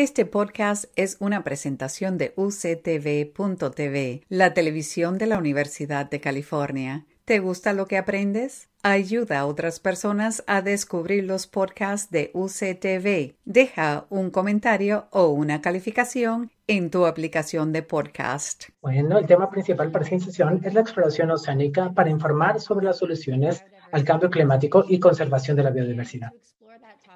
Este 0.00 0.26
podcast 0.26 0.84
es 0.94 1.16
una 1.18 1.42
presentación 1.42 2.18
de 2.18 2.32
uctv.tv, 2.36 4.22
la 4.28 4.54
televisión 4.54 5.18
de 5.18 5.26
la 5.26 5.38
Universidad 5.38 6.08
de 6.08 6.20
California. 6.20 7.04
¿Te 7.24 7.40
gusta 7.40 7.72
lo 7.72 7.86
que 7.86 7.98
aprendes? 7.98 8.68
Ayuda 8.84 9.40
a 9.40 9.46
otras 9.46 9.80
personas 9.80 10.44
a 10.46 10.62
descubrir 10.62 11.24
los 11.24 11.48
podcasts 11.48 12.12
de 12.12 12.30
UCTV. 12.32 13.34
Deja 13.44 14.06
un 14.08 14.30
comentario 14.30 15.08
o 15.10 15.30
una 15.30 15.60
calificación 15.60 16.52
en 16.68 16.90
tu 16.90 17.04
aplicación 17.04 17.72
de 17.72 17.82
podcast. 17.82 18.66
Bueno, 18.80 19.18
el 19.18 19.26
tema 19.26 19.50
principal 19.50 19.90
para 19.90 20.04
esta 20.04 20.20
sesión 20.20 20.60
es 20.62 20.74
la 20.74 20.80
exploración 20.80 21.32
oceánica 21.32 21.90
para 21.90 22.08
informar 22.08 22.60
sobre 22.60 22.86
las 22.86 22.98
soluciones 22.98 23.64
al 23.92 24.04
cambio 24.04 24.30
climático 24.30 24.84
y 24.88 24.98
conservación 24.98 25.56
de 25.56 25.62
la 25.62 25.70
biodiversidad. 25.70 26.32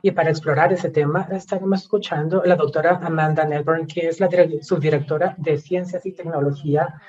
Y 0.02 0.10
para 0.10 0.30
explorar 0.30 0.72
ese 0.72 0.90
tema, 0.90 1.28
estaremos 1.30 1.82
escuchando 1.82 2.42
a 2.42 2.46
la 2.46 2.56
doctora 2.56 2.98
Amanda 3.02 3.44
Nelburn, 3.44 3.86
que 3.86 4.08
es 4.08 4.18
la 4.18 4.28
subdirectora 4.60 5.34
de 5.38 5.58
Ciencias 5.58 6.04
y 6.04 6.12
Tecnología 6.12 7.00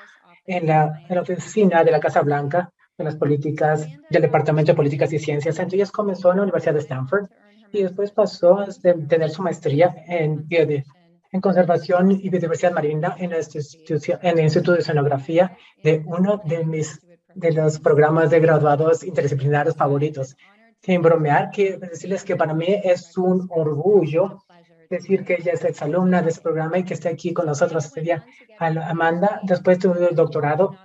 en 0.46 0.68
la, 0.68 1.00
en 1.08 1.18
oficina 1.18 1.82
de 1.82 1.90
la 1.90 1.98
Casa 1.98 2.20
Blanca 2.20 2.70
de 2.96 3.04
las 3.04 3.16
políticas 3.16 3.88
del 4.10 4.22
Departamento 4.22 4.70
de 4.72 4.76
Políticas 4.76 5.12
y 5.12 5.18
Ciencias. 5.18 5.58
Entonces 5.58 5.90
comenzó 5.90 6.30
en 6.30 6.36
la 6.36 6.42
Universidad 6.44 6.74
de 6.74 6.80
Stanford 6.80 7.26
y 7.72 7.82
después 7.82 8.12
pasó 8.12 8.60
a 8.60 8.66
tener 9.08 9.30
su 9.30 9.42
maestría 9.42 9.92
en, 10.06 10.46
en 10.48 11.40
Conservación 11.40 12.12
y 12.12 12.28
Biodiversidad 12.28 12.72
Marina 12.72 13.16
en 13.18 13.32
el 13.32 14.40
Instituto 14.40 14.72
de 14.72 14.78
Oceanografía 14.78 15.56
de 15.82 16.04
uno 16.06 16.40
de 16.44 16.64
mis 16.64 17.00
de 17.34 17.52
los 17.52 17.78
programas 17.78 18.30
de 18.30 18.40
graduados 18.40 19.04
interdisciplinarios 19.04 19.76
favoritos 19.76 20.36
sin 20.84 21.00
bromear, 21.00 21.50
quiero 21.50 21.78
decirles 21.78 22.24
que 22.24 22.36
para 22.36 22.52
mí 22.52 22.66
es 22.68 23.16
un 23.16 23.48
orgullo 23.50 24.44
decir 24.90 25.24
que 25.24 25.34
ella 25.34 25.52
es 25.52 25.64
exalumna 25.64 26.20
de 26.20 26.28
este 26.28 26.42
programa 26.42 26.78
y 26.78 26.84
que 26.84 26.94
esté 26.94 27.08
aquí 27.08 27.32
con 27.32 27.46
nosotros 27.46 27.86
este. 27.86 28.24
Amanda, 28.58 29.40
después 29.42 29.78
tuvo 29.78 29.94
el 29.94 30.14
doctorado 30.14 30.76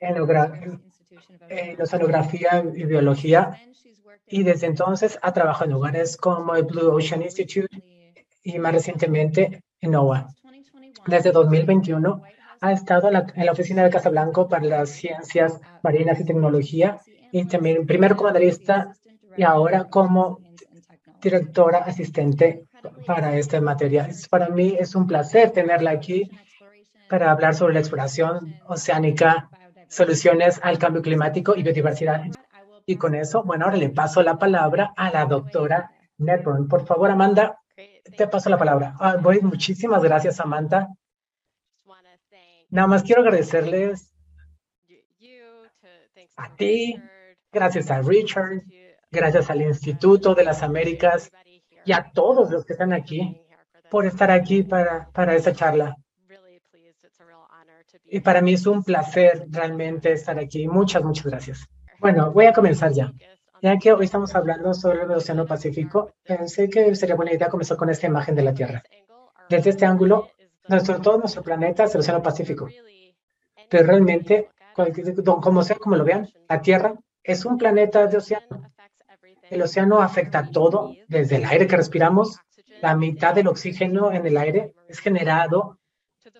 en, 0.00 0.16
en 1.48 1.80
oceanografía 1.80 2.64
y 2.74 2.84
biología 2.84 3.60
y 4.26 4.42
desde 4.42 4.66
entonces 4.66 5.18
ha 5.22 5.32
trabajado 5.32 5.66
en 5.66 5.72
lugares 5.72 6.16
como 6.16 6.56
el 6.56 6.64
Blue 6.64 6.94
Ocean 6.94 7.22
Institute 7.22 7.68
y 8.42 8.58
más 8.58 8.72
recientemente 8.72 9.62
en 9.80 9.90
NOAA. 9.90 10.28
Desde 11.06 11.30
2021 11.30 12.22
ha 12.60 12.72
estado 12.72 13.08
en 13.08 13.14
la, 13.14 13.26
en 13.34 13.46
la 13.46 13.52
oficina 13.52 13.82
de 13.82 13.90
Casablanca 13.90 14.48
para 14.48 14.64
las 14.64 14.90
ciencias 14.90 15.60
marinas 15.82 16.20
y 16.20 16.24
tecnología 16.24 17.00
y 17.32 17.44
también 17.46 17.86
primero 17.86 18.16
como 18.16 18.30
analista 18.30 18.94
y 19.36 19.42
ahora 19.42 19.84
como 19.84 20.40
directora 21.20 21.78
asistente 21.78 22.64
para 23.06 23.36
esta 23.36 23.60
materia. 23.60 24.08
Para 24.30 24.48
mí 24.48 24.76
es 24.78 24.94
un 24.94 25.06
placer 25.06 25.50
tenerla 25.50 25.90
aquí 25.90 26.30
para 27.08 27.30
hablar 27.30 27.54
sobre 27.54 27.74
la 27.74 27.80
exploración 27.80 28.56
oceánica, 28.66 29.48
soluciones 29.88 30.60
al 30.62 30.78
cambio 30.78 31.02
climático 31.02 31.54
y 31.56 31.62
biodiversidad. 31.62 32.24
Y 32.84 32.96
con 32.96 33.14
eso, 33.14 33.42
bueno, 33.42 33.64
ahora 33.64 33.76
le 33.76 33.90
paso 33.90 34.22
la 34.22 34.38
palabra 34.38 34.92
a 34.96 35.10
la 35.10 35.24
doctora 35.24 35.90
Netburn. 36.18 36.68
Por 36.68 36.86
favor, 36.86 37.10
Amanda, 37.10 37.58
te 38.16 38.26
paso 38.28 38.48
la 38.48 38.58
palabra. 38.58 38.94
Ah, 39.00 39.16
voy, 39.20 39.40
muchísimas 39.40 40.02
gracias, 40.02 40.40
Amanda. 40.40 40.88
Nada 42.68 42.88
más 42.88 43.02
quiero 43.02 43.22
agradecerles 43.22 44.12
a 46.36 46.54
ti, 46.56 47.00
gracias 47.52 47.90
a 47.90 48.02
Richard, 48.02 48.62
gracias 49.10 49.50
al 49.50 49.62
Instituto 49.62 50.34
de 50.34 50.44
las 50.44 50.62
Américas 50.62 51.30
y 51.84 51.92
a 51.92 52.10
todos 52.12 52.50
los 52.50 52.64
que 52.64 52.72
están 52.72 52.92
aquí 52.92 53.40
por 53.90 54.06
estar 54.06 54.30
aquí 54.30 54.62
para, 54.62 55.08
para 55.12 55.34
esta 55.34 55.52
charla. 55.52 55.96
Y 58.04 58.20
para 58.20 58.40
mí 58.40 58.54
es 58.54 58.66
un 58.66 58.82
placer 58.82 59.46
realmente 59.48 60.12
estar 60.12 60.38
aquí. 60.38 60.66
Muchas, 60.68 61.02
muchas 61.02 61.26
gracias. 61.26 61.66
Bueno, 62.00 62.32
voy 62.32 62.46
a 62.46 62.52
comenzar 62.52 62.92
ya. 62.92 63.12
Ya 63.62 63.78
que 63.78 63.92
hoy 63.92 64.04
estamos 64.04 64.34
hablando 64.34 64.74
sobre 64.74 65.02
el 65.02 65.10
Océano 65.10 65.46
Pacífico, 65.46 66.12
pensé 66.22 66.68
que 66.68 66.94
sería 66.94 67.14
buena 67.14 67.32
idea 67.32 67.48
comenzar 67.48 67.76
con 67.76 67.88
esta 67.88 68.06
imagen 68.06 68.34
de 68.34 68.42
la 68.42 68.52
Tierra. 68.52 68.82
Desde 69.48 69.70
este 69.70 69.86
ángulo, 69.86 70.28
nuestro, 70.68 71.00
todo 71.00 71.18
nuestro 71.18 71.42
planeta 71.42 71.84
es 71.84 71.94
el 71.94 72.00
Océano 72.00 72.22
Pacífico. 72.22 72.68
Pero 73.68 73.86
realmente, 73.86 74.50
como 75.42 75.62
sea, 75.62 75.76
como 75.76 75.96
lo 75.96 76.04
vean, 76.04 76.28
la 76.48 76.60
Tierra 76.60 76.94
es 77.22 77.44
un 77.44 77.58
planeta 77.58 78.06
de 78.06 78.18
océano. 78.18 78.72
El 79.50 79.62
océano 79.62 80.00
afecta 80.00 80.50
todo, 80.50 80.94
desde 81.08 81.36
el 81.36 81.44
aire 81.44 81.66
que 81.66 81.76
respiramos, 81.76 82.38
la 82.82 82.94
mitad 82.94 83.34
del 83.34 83.48
oxígeno 83.48 84.12
en 84.12 84.26
el 84.26 84.36
aire 84.36 84.74
es 84.88 84.98
generado 84.98 85.78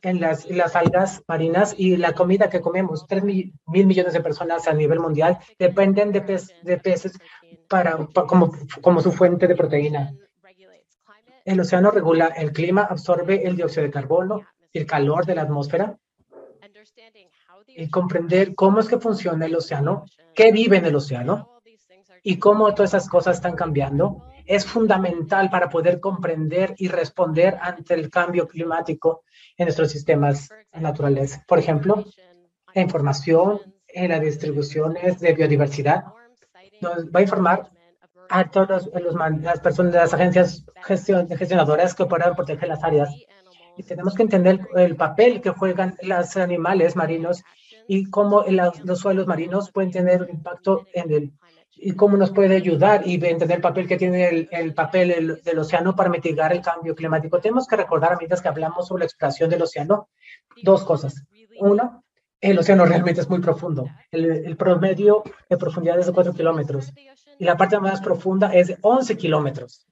en 0.03 0.20
las, 0.20 0.48
las 0.50 0.76
algas 0.76 1.22
marinas 1.26 1.75
y 1.76 1.97
la 1.97 2.12
comida 2.12 2.50
que 2.50 2.60
comemos. 2.60 3.06
Tres 3.06 3.22
mil, 3.22 3.53
millones 3.66 4.12
de 4.12 4.20
personas 4.20 4.66
a 4.69 4.75
nivel 4.75 5.00
mundial 5.00 5.38
dependen 5.58 6.12
de, 6.12 6.43
de 6.62 6.76
peces 6.78 7.19
para, 7.69 7.97
como, 8.26 8.53
como 8.81 9.00
su 9.00 9.12
fuente 9.12 9.47
de 9.47 9.56
proteína. 9.56 10.12
El 11.46 11.60
océano 11.60 11.92
regula 11.92 12.26
el 12.26 12.52
clima, 12.52 12.82
absorbe 12.82 13.46
el 13.46 13.56
dióxido 13.56 13.84
de 13.84 13.92
carbono 13.92 14.42
y 14.72 14.78
el 14.80 14.86
calor 14.86 15.24
de 15.24 15.36
la 15.36 15.42
atmósfera. 15.42 15.96
Y 17.68 17.88
comprender 17.88 18.54
cómo 18.54 18.80
es 18.80 18.88
que 18.88 18.98
funciona 18.98 19.46
el 19.46 19.54
océano, 19.54 20.04
qué 20.34 20.50
vive 20.50 20.76
en 20.78 20.86
el 20.86 20.96
océano, 20.96 21.56
y 22.24 22.40
cómo 22.40 22.74
todas 22.74 22.90
esas 22.90 23.08
cosas 23.08 23.36
están 23.36 23.54
cambiando 23.54 24.24
es 24.44 24.66
fundamental 24.66 25.48
para 25.48 25.68
poder 25.68 26.00
comprender 26.00 26.74
y 26.78 26.88
responder 26.88 27.56
ante 27.60 27.94
el 27.94 28.10
cambio 28.10 28.48
climático 28.48 29.22
en 29.56 29.66
nuestros 29.66 29.92
sistemas 29.92 30.48
naturales. 30.72 31.40
Por 31.46 31.60
ejemplo, 31.60 32.04
la 32.74 32.82
información 32.82 33.60
en 33.86 34.10
las 34.10 34.20
distribuciones 34.20 35.20
de 35.20 35.34
biodiversidad 35.34 36.04
nos 36.80 37.06
va 37.06 37.20
a 37.20 37.22
informar 37.22 37.70
a 38.28 38.50
todas 38.50 38.88
las 38.92 39.60
personas 39.60 39.92
de 39.92 39.98
las 39.98 40.14
agencias 40.14 40.64
gestionadoras 40.84 41.94
que 41.94 42.06
puedan 42.06 42.34
proteger 42.34 42.69
las 42.69 42.82
áreas. 42.84 43.14
Y 43.76 43.82
tenemos 43.82 44.14
que 44.14 44.22
entender 44.22 44.60
el 44.75 44.97
papel 44.97 45.41
que 45.41 45.50
juegan 45.50 45.97
los 46.03 46.37
animales 46.37 46.97
marinos 46.97 47.42
y 47.87 48.09
cómo 48.10 48.44
los 48.48 48.98
suelos 48.98 49.26
marinos 49.26 49.70
pueden 49.70 49.91
tener 49.91 50.22
un 50.22 50.31
impacto 50.31 50.87
en 50.92 51.12
el 51.12 51.32
y 51.78 51.92
cómo 51.92 52.16
nos 52.16 52.31
puede 52.31 52.56
ayudar 52.56 53.06
y 53.06 53.14
entender 53.14 53.56
el 53.56 53.62
papel 53.62 53.87
que 53.87 53.98
tiene 53.98 54.48
el, 54.50 54.75
papel 54.75 55.41
del 55.44 55.58
océano 55.58 55.94
para 55.94 56.08
mitigar 56.08 56.53
el 56.53 56.62
cambio 56.62 56.94
climático. 56.94 57.38
Tenemos 57.38 57.66
que 57.66 57.76
recordar, 57.76 58.16
mientras 58.19 58.41
que 58.41 58.48
hablamos 58.48 58.88
sobre 58.88 59.00
la 59.00 59.06
exploración 59.06 59.50
del 59.50 59.62
océano, 59.62 60.08
dos 60.62 60.84
cosas. 60.84 61.26
Uno, 61.60 62.03
el 62.50 62.58
océano 62.58 62.84
realmente 62.84 63.20
es 63.20 63.28
muy 63.28 63.40
profundo. 63.40 63.86
El, 64.10 64.56
promedio 64.56 65.22
de 65.48 65.56
profundidad 65.56 65.98
es 65.98 66.06
de 66.06 66.12
4 66.12 66.32
kilómetros 66.34 66.92
y 67.38 67.44
la 67.44 67.56
parte 67.56 67.78
más 67.78 68.00
profunda 68.00 68.54
es 68.54 68.68
de 68.68 68.78
11 68.80 69.16
kilómetros. 69.16 69.86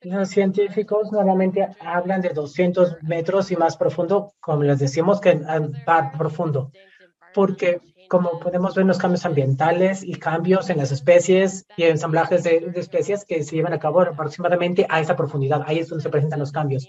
Los 0.00 0.28
científicos 0.28 1.12
normalmente 1.12 1.68
hablan 1.80 2.20
de 2.20 2.30
200 2.30 3.02
metros 3.02 3.50
y 3.50 3.56
más 3.56 3.76
profundo, 3.76 4.34
como 4.40 4.62
les 4.62 4.78
decimos, 4.78 5.20
que 5.20 5.34
más 5.86 6.16
profundo, 6.16 6.70
porque 7.32 7.80
como 8.08 8.38
podemos 8.38 8.74
ver 8.74 8.84
los 8.84 8.98
cambios 8.98 9.24
ambientales 9.24 10.02
y 10.02 10.14
cambios 10.16 10.68
en 10.70 10.78
las 10.78 10.92
especies 10.92 11.66
y 11.76 11.84
ensamblajes 11.84 12.44
de, 12.44 12.70
especies 12.74 13.24
que 13.24 13.42
se 13.42 13.56
llevan 13.56 13.72
a 13.72 13.78
cabo 13.78 14.02
aproximadamente 14.02 14.86
a 14.88 15.00
esa 15.00 15.16
profundidad. 15.16 15.62
Ahí 15.66 15.78
es 15.78 15.88
donde 15.88 16.02
se 16.02 16.10
presentan 16.10 16.40
los 16.40 16.52
cambios. 16.52 16.86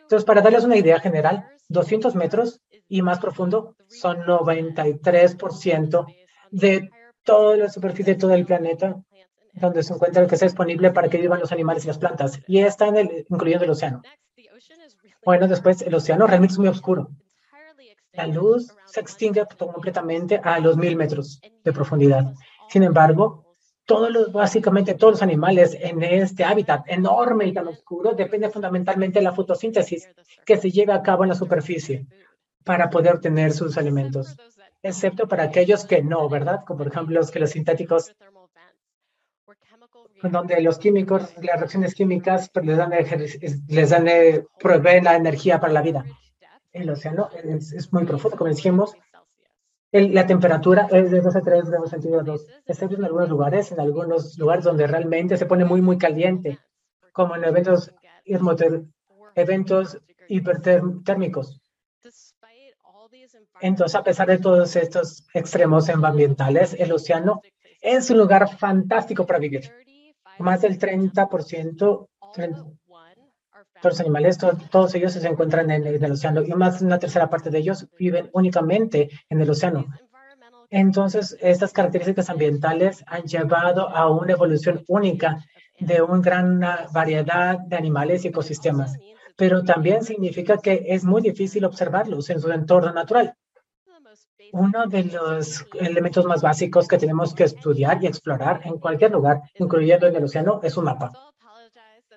Entonces, 0.00 0.24
para 0.24 0.40
darles 0.40 0.64
una 0.64 0.76
idea 0.76 1.00
general, 1.00 1.46
200 1.68 2.14
metros 2.14 2.60
y 2.88 3.02
más 3.02 3.18
profundo 3.18 3.76
son 3.88 4.18
93% 4.22 6.06
de 6.50 6.90
toda 7.22 7.56
la 7.56 7.68
superficie 7.68 8.14
de 8.14 8.20
todo 8.20 8.34
el 8.34 8.46
planeta 8.46 9.02
donde 9.54 9.82
se 9.82 9.94
encuentra 9.94 10.22
el 10.22 10.28
que 10.28 10.36
sea 10.36 10.48
disponible 10.48 10.90
para 10.90 11.08
que 11.08 11.18
vivan 11.18 11.40
los 11.40 11.52
animales 11.52 11.84
y 11.84 11.88
las 11.88 11.98
plantas. 11.98 12.40
Y 12.46 12.58
está 12.58 12.88
en 12.88 12.96
el, 12.96 13.26
incluyendo 13.28 13.64
el 13.64 13.70
océano. 13.70 14.02
Bueno, 15.24 15.48
después 15.48 15.80
el 15.82 15.94
océano 15.94 16.26
realmente 16.26 16.52
es 16.52 16.58
muy 16.58 16.68
oscuro. 16.68 17.10
La 18.12 18.26
luz 18.26 18.74
se 18.86 19.00
extingue 19.00 19.44
completamente 19.58 20.40
a 20.42 20.58
los 20.60 20.76
mil 20.76 20.96
metros 20.96 21.40
de 21.62 21.72
profundidad. 21.72 22.32
Sin 22.68 22.82
embargo, 22.82 23.56
todos 23.84 24.10
los, 24.10 24.32
básicamente 24.32 24.94
todos 24.94 25.14
los 25.14 25.22
animales 25.22 25.76
en 25.78 26.02
este 26.02 26.44
hábitat 26.44 26.84
enorme 26.86 27.46
y 27.46 27.52
tan 27.52 27.68
oscuro 27.68 28.12
dependen 28.12 28.52
fundamentalmente 28.52 29.18
de 29.18 29.24
la 29.24 29.32
fotosíntesis 29.32 30.08
que 30.44 30.56
se 30.56 30.70
lleva 30.70 30.94
a 30.94 31.02
cabo 31.02 31.24
en 31.24 31.30
la 31.30 31.34
superficie 31.34 32.06
para 32.64 32.90
poder 32.90 33.14
obtener 33.14 33.52
sus 33.52 33.76
alimentos, 33.76 34.36
excepto 34.82 35.28
para 35.28 35.44
aquellos 35.44 35.84
que 35.84 36.02
no, 36.02 36.28
¿verdad? 36.28 36.64
Como 36.66 36.78
por 36.78 36.88
ejemplo 36.88 37.14
los 37.18 37.30
que 37.30 37.40
los 37.40 37.50
sintéticos, 37.50 38.14
donde 40.22 40.60
los 40.62 40.78
químicos, 40.78 41.34
las 41.42 41.58
reacciones 41.58 41.94
químicas 41.94 42.50
pues, 42.52 42.64
les 42.64 42.76
dan, 42.78 42.90
les 43.68 43.90
dan, 43.90 44.08
eh, 44.08 44.46
proveen 44.58 45.04
la 45.04 45.16
energía 45.16 45.60
para 45.60 45.72
la 45.72 45.82
vida 45.82 46.04
el 46.74 46.90
océano 46.90 47.30
es, 47.32 47.92
muy 47.92 48.04
profundo, 48.04 48.36
como 48.36 48.50
dijimos. 48.50 48.94
la 49.92 50.26
temperatura 50.26 50.88
es 50.90 51.10
de 51.10 51.20
2 51.20 51.36
a 51.36 51.40
3 51.40 51.70
grados 51.70 51.90
centígrados, 51.90 52.46
excepto 52.66 52.96
en 52.96 53.04
algunos 53.04 53.28
lugares, 53.28 53.70
en 53.72 53.80
algunos 53.80 54.36
lugares 54.36 54.64
donde 54.64 54.86
realmente 54.86 55.36
se 55.36 55.46
pone 55.46 55.64
muy, 55.64 55.80
muy 55.80 55.96
caliente, 55.96 56.58
como 57.12 57.36
en 57.36 57.44
eventos 57.44 57.94
eventos 59.36 59.98
hipertérmicos. 60.28 61.60
Entonces, 63.60 63.94
a 63.94 64.02
pesar 64.02 64.28
de 64.28 64.38
todos 64.38 64.76
estos 64.76 65.26
extremos 65.32 65.88
ambientales, 65.88 66.74
el 66.78 66.92
océano 66.92 67.40
es 67.80 68.10
un 68.10 68.18
lugar 68.18 68.48
fantástico 68.56 69.26
para 69.26 69.38
vivir. 69.38 69.70
Más 70.38 70.62
del 70.62 70.78
30% 70.78 72.08
de 72.36 72.54
los 73.82 74.00
animales, 74.00 74.38
todos 74.70 74.94
ellos 74.94 75.12
se 75.12 75.26
encuentran 75.26 75.70
en 75.70 75.86
el, 75.86 76.12
océano 76.12 76.42
y 76.42 76.52
más 76.54 76.80
de 76.80 76.86
una 76.86 76.98
tercera 76.98 77.28
parte 77.28 77.50
de 77.50 77.58
ellos 77.58 77.86
viven 77.98 78.30
únicamente 78.32 79.10
en 79.28 79.40
el 79.40 79.50
océano. 79.50 79.86
Entonces, 80.70 81.36
estas 81.40 81.72
características 81.72 82.30
ambientales 82.30 83.04
han 83.06 83.22
llevado 83.22 83.88
a 83.88 84.10
una 84.10 84.32
evolución 84.32 84.82
única 84.88 85.44
de 85.78 86.02
una 86.02 86.20
gran 86.20 86.60
variedad 86.92 87.58
de 87.58 87.76
animales 87.76 88.24
y 88.24 88.28
ecosistemas, 88.28 88.96
pero 89.36 89.62
también 89.62 90.02
significa 90.02 90.58
que 90.58 90.84
es 90.88 91.04
muy 91.04 91.22
difícil 91.22 91.64
observarlos 91.64 92.30
en 92.30 92.40
su 92.40 92.50
entorno 92.50 92.92
natural. 92.92 93.36
Uno 94.52 94.86
de 94.86 95.04
los 95.04 95.66
elementos 95.74 96.24
más 96.24 96.42
básicos 96.42 96.86
que 96.86 96.98
tenemos 96.98 97.34
que 97.34 97.44
estudiar 97.44 98.02
y 98.02 98.06
explorar 98.06 98.60
en 98.64 98.78
cualquier 98.78 99.12
lugar, 99.12 99.42
incluyendo 99.58 100.06
en 100.06 100.16
el 100.16 100.24
océano, 100.24 100.60
es 100.62 100.76
un 100.76 100.84
mapa. 100.84 101.12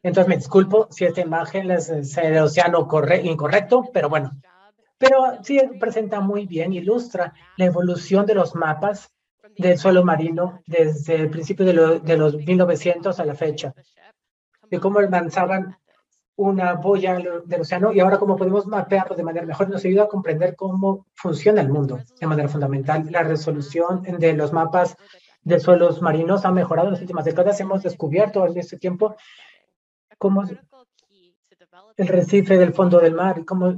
Entonces 0.04 0.28
me 0.28 0.38
disculpo 0.38 0.88
si 0.92 1.06
esta 1.06 1.22
imagen 1.22 1.72
es 1.72 1.90
el 1.90 2.38
océano 2.38 2.88
incorrecto, 3.24 3.90
pero 3.94 4.10
bueno. 4.10 4.32
Pero 4.98 5.44
sí 5.44 5.60
presenta 5.80 6.20
muy 6.22 6.46
bien, 6.46 6.74
ilustra 6.74 7.34
la 7.56 7.66
evolución 7.66 8.26
de 8.26 8.36
los 8.36 8.56
mapas 8.56 9.12
del 9.58 9.78
suelo 9.78 10.04
marino 10.04 10.62
desde 10.66 11.16
el 11.16 11.30
principio 11.30 11.66
de, 11.66 12.00
de 12.00 12.18
los 12.18 12.36
1900 12.36 13.20
a 13.20 13.26
la 13.26 13.36
fecha, 13.36 13.74
de 14.70 14.80
cómo 14.80 15.00
avanzaban 15.00 15.78
una 16.38 16.76
boya 16.76 17.18
del 17.46 17.62
océano 17.62 17.92
y 17.92 18.00
ahora 18.00 18.20
cómo 18.20 18.36
podemos 18.36 18.68
mapearlo 18.68 19.16
de 19.16 19.24
manera 19.24 19.46
mejor 19.46 19.70
nos 19.70 19.84
ayuda 19.84 20.04
a 20.04 20.08
comprender 20.08 20.56
cómo 20.56 21.08
funciona 21.16 21.62
el 21.62 21.70
mundo 21.70 22.00
de 22.20 22.28
manera 22.28 22.48
fundamental. 22.48 23.08
La 23.10 23.24
resolución 23.24 24.04
de 24.04 24.34
los 24.34 24.54
mapas 24.54 24.96
de 25.42 25.60
suelos 25.60 26.02
marinos 26.02 26.46
ha 26.46 26.52
mejorado 26.52 26.90
en 26.90 26.94
las 26.94 27.02
últimas 27.02 27.26
décadas. 27.26 27.60
Hemos 27.60 27.82
descubierto 27.82 28.46
en 28.46 28.56
este 28.56 28.78
tiempo 28.78 29.16
cómo 30.20 30.44
el 31.98 32.08
recife 32.08 32.58
del 32.58 32.74
fondo 32.74 33.00
del 33.00 33.16
mar 33.16 33.40
y 33.40 33.46
cómo, 33.46 33.76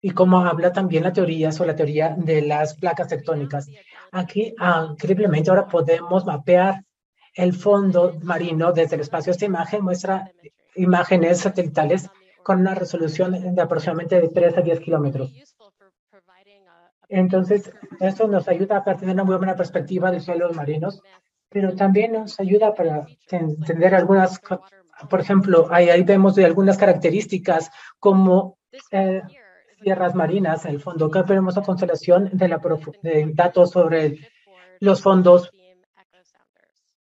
y 0.00 0.10
cómo 0.10 0.40
habla 0.40 0.72
también 0.72 1.04
la 1.04 1.12
teoría 1.12 1.52
sobre 1.52 1.70
la 1.70 1.76
teoría 1.76 2.16
de 2.18 2.42
las 2.42 2.74
placas 2.74 3.06
tectónicas. 3.06 3.68
Aquí, 4.10 4.54
ah, 4.58 4.88
increíblemente, 4.90 5.50
ahora 5.50 5.68
podemos 5.68 6.24
mapear 6.24 6.84
el 7.32 7.52
fondo 7.52 8.18
marino 8.22 8.72
desde 8.72 8.96
el 8.96 9.02
espacio. 9.02 9.30
Esta 9.30 9.44
imagen 9.44 9.84
muestra 9.84 10.32
imágenes 10.74 11.40
satelitales 11.40 12.08
con 12.42 12.60
una 12.60 12.74
resolución 12.74 13.54
de 13.54 13.62
aproximadamente 13.62 14.20
de 14.20 14.28
3 14.28 14.58
a 14.58 14.60
10 14.62 14.80
kilómetros. 14.80 15.32
Entonces, 17.08 17.72
esto 17.98 18.28
nos 18.28 18.48
ayuda 18.48 18.82
a 18.86 18.96
tener 18.96 19.14
una 19.14 19.24
muy 19.24 19.36
buena 19.36 19.56
perspectiva 19.56 20.10
de 20.10 20.20
suelos 20.20 20.54
marinos, 20.54 21.02
pero 21.48 21.74
también 21.74 22.12
nos 22.12 22.38
ayuda 22.38 22.74
para 22.74 23.04
entender 23.30 23.94
algunas, 23.94 24.40
por 25.08 25.20
ejemplo, 25.20 25.66
ahí, 25.70 26.02
vemos 26.04 26.38
algunas 26.38 26.78
características 26.78 27.70
como 27.98 28.58
eh, 28.92 29.22
tierras 29.82 30.14
marinas 30.14 30.64
en 30.64 30.72
el 30.72 30.80
fondo. 30.80 31.06
Acá 31.06 31.22
vemos 31.22 31.56
la 31.56 31.62
constelación 31.62 32.30
de, 32.32 32.48
la 32.48 32.60
de 33.02 33.32
datos 33.34 33.70
sobre 33.70 34.18
los 34.78 35.02
fondos 35.02 35.50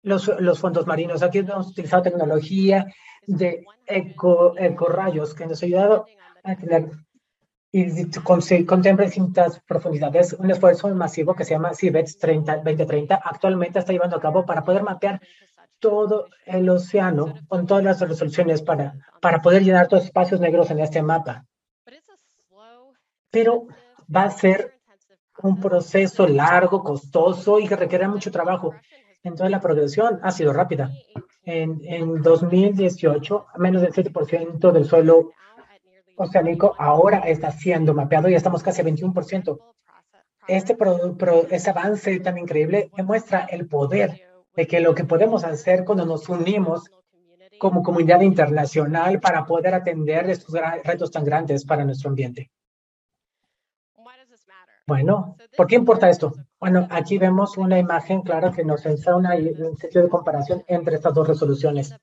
los, 0.03 0.27
los 0.41 0.59
fondos 0.59 0.87
marinos. 0.87 1.23
Aquí 1.23 1.39
hemos 1.39 1.69
utilizado 1.69 2.03
tecnología 2.03 2.87
de 3.27 3.65
eco, 3.87 4.55
rayos 4.89 5.35
que 5.35 5.47
nos 5.47 5.63
ha 5.63 5.67
ayudado 5.67 6.07
a 6.43 6.57
tener 6.57 6.91
y 7.75 8.05
contempla 8.67 9.07
distintas 9.07 9.59
profundidades. 9.61 10.35
Un 10.35 10.51
esfuerzo 10.51 10.95
masivo 10.95 11.35
que 11.35 11.45
se 11.45 11.55
llama 11.55 11.75
CIBETS 11.75 12.19
30, 12.19 12.57
2030 12.57 13.15
actualmente 13.15 13.79
está 13.79 13.93
llevando 13.93 14.17
a 14.17 14.21
cabo 14.21 14.45
para 14.45 14.63
poder 14.63 14.83
mapear 14.83 15.21
todo 15.79 16.29
el 16.45 16.69
océano 16.69 17.35
con 17.49 17.67
todas 17.67 17.83
las 17.83 18.01
resoluciones 18.01 18.63
para, 18.63 18.95
para 19.21 19.41
poder 19.41 19.65
llenar 19.65 19.89
todos 19.89 20.03
los 20.03 20.09
espacios 20.09 20.39
negros 20.39 20.71
en 20.71 20.81
este 20.81 21.03
mapa. 21.03 21.47
Pero 23.31 23.67
va 24.15 24.25
a 24.25 24.31
ser 24.31 24.79
un 25.43 25.59
proceso 25.59 26.29
largo, 26.29 26.85
costoso 26.85 27.59
y 27.59 27.67
que 27.67 27.75
requiere 27.75 28.07
mucho 28.07 28.31
trabajo. 28.31 28.75
Entonces 29.23 29.51
la 29.51 29.61
progresión 29.61 30.19
ha 30.23 30.31
sido 30.31 30.53
rápida. 30.53 30.91
En, 31.45 31.81
en 31.85 32.23
2018, 32.23 33.47
menos 33.59 33.83
del 33.83 33.93
7% 33.93 34.73
del 34.73 34.85
suelo 34.85 35.31
oceánico 36.17 36.75
ahora 36.79 37.19
está 37.21 37.51
siendo 37.51 37.95
mapeado 37.95 38.29
y 38.29 38.35
estamos 38.35 38.63
casi 38.63 38.81
a 38.81 38.85
21%. 38.85 39.59
Este, 40.49 40.75
pro, 40.75 41.47
este 41.51 41.71
avance 41.71 42.19
tan 42.21 42.37
increíble 42.37 42.91
demuestra 42.97 43.47
el 43.51 43.69
poder 43.69 44.23
de 44.57 44.67
que 44.67 44.81
lo 44.81 44.95
que 44.95 45.05
podemos 45.05 45.45
hacer 45.45 45.85
cuando 45.85 46.05
nos 46.05 46.29
unimos 46.29 46.91
como 47.59 47.83
comunidad 47.83 48.23
internacional 48.23 49.21
para 49.21 49.45
poder 49.47 49.75
atender 49.75 50.29
estos 50.29 50.55
retos 50.85 51.13
tan 51.13 51.25
grandes 51.25 51.65
para 51.65 51.85
nuestro 51.85 52.11
ambiente. 52.11 52.51
Bueno, 54.87 55.37
¿por 55.57 55.67
qué 55.67 55.77
importa 55.77 56.11
esto? 56.11 56.33
Bueno, 56.59 56.87
aquí 56.91 57.19
vemos 57.19 57.57
una 57.57 57.79
imagen 57.79 58.23
clara 58.23 58.51
que 58.51 58.65
nos 58.65 58.85
enseña 58.85 59.17
una, 59.17 59.35
un 59.35 59.77
sitio 59.77 60.03
de 60.03 60.09
comparación 60.09 60.65
entre 60.67 60.97
estas 60.97 61.15
dos 61.15 61.29
resoluciones. 61.29 61.95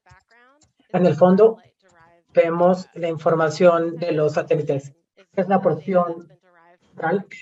En 0.89 1.05
el 1.05 1.15
fondo, 1.15 1.57
vemos 2.33 2.87
la 2.93 3.09
información 3.09 3.97
de 3.97 4.11
los 4.13 4.33
satélites. 4.33 4.93
Es 5.35 5.47
la 5.47 5.61
porción 5.61 6.27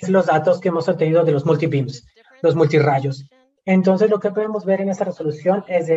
es 0.01 0.09
los 0.09 0.27
datos 0.27 0.59
que 0.59 0.69
hemos 0.69 0.87
obtenido 0.87 1.23
de 1.23 1.31
los 1.31 1.45
multibeams, 1.45 2.05
los 2.41 2.55
multirrayos. 2.55 3.27
Entonces, 3.65 4.09
lo 4.09 4.19
que 4.19 4.31
podemos 4.31 4.65
ver 4.65 4.81
en 4.81 4.89
esta 4.89 5.05
resolución 5.05 5.63
es, 5.67 5.89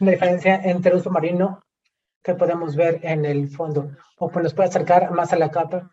una 0.00 0.10
diferencia 0.10 0.60
entre 0.62 0.94
un 0.94 1.02
submarino 1.02 1.60
que 2.22 2.34
podemos 2.34 2.76
ver 2.76 3.00
en 3.02 3.24
el 3.24 3.48
fondo, 3.48 3.90
o 4.18 4.28
pues 4.28 4.42
nos 4.42 4.54
puede 4.54 4.68
acercar 4.68 5.10
más 5.12 5.32
a 5.32 5.36
la 5.36 5.50
capa 5.50 5.90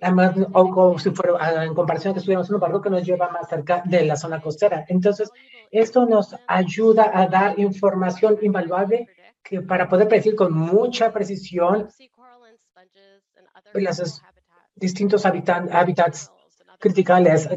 además, 0.00 0.34
o 0.52 0.70
como 0.70 0.98
si 0.98 1.10
fuera 1.10 1.34
ah, 1.38 1.64
en 1.64 1.74
comparación 1.74 2.14
que 2.14 2.20
estuviéramos 2.20 2.48
en 2.48 2.54
un 2.54 2.60
barco 2.60 2.80
que 2.80 2.90
nos 2.90 3.04
lleva 3.04 3.28
más 3.28 3.48
cerca 3.48 3.82
de 3.84 4.04
la 4.04 4.16
zona 4.16 4.40
costera. 4.40 4.84
Entonces, 4.88 5.30
esto 5.70 6.06
nos 6.06 6.34
ayuda 6.46 7.10
a 7.12 7.26
dar 7.26 7.58
información 7.58 8.38
invaluable 8.42 9.08
que 9.42 9.62
para 9.62 9.88
poder 9.88 10.08
predecir 10.08 10.34
con 10.34 10.52
mucha 10.52 11.12
precisión 11.12 11.88
los 13.74 14.22
distintos 14.74 15.24
hábitats 15.26 16.32
criticales, 16.78 17.48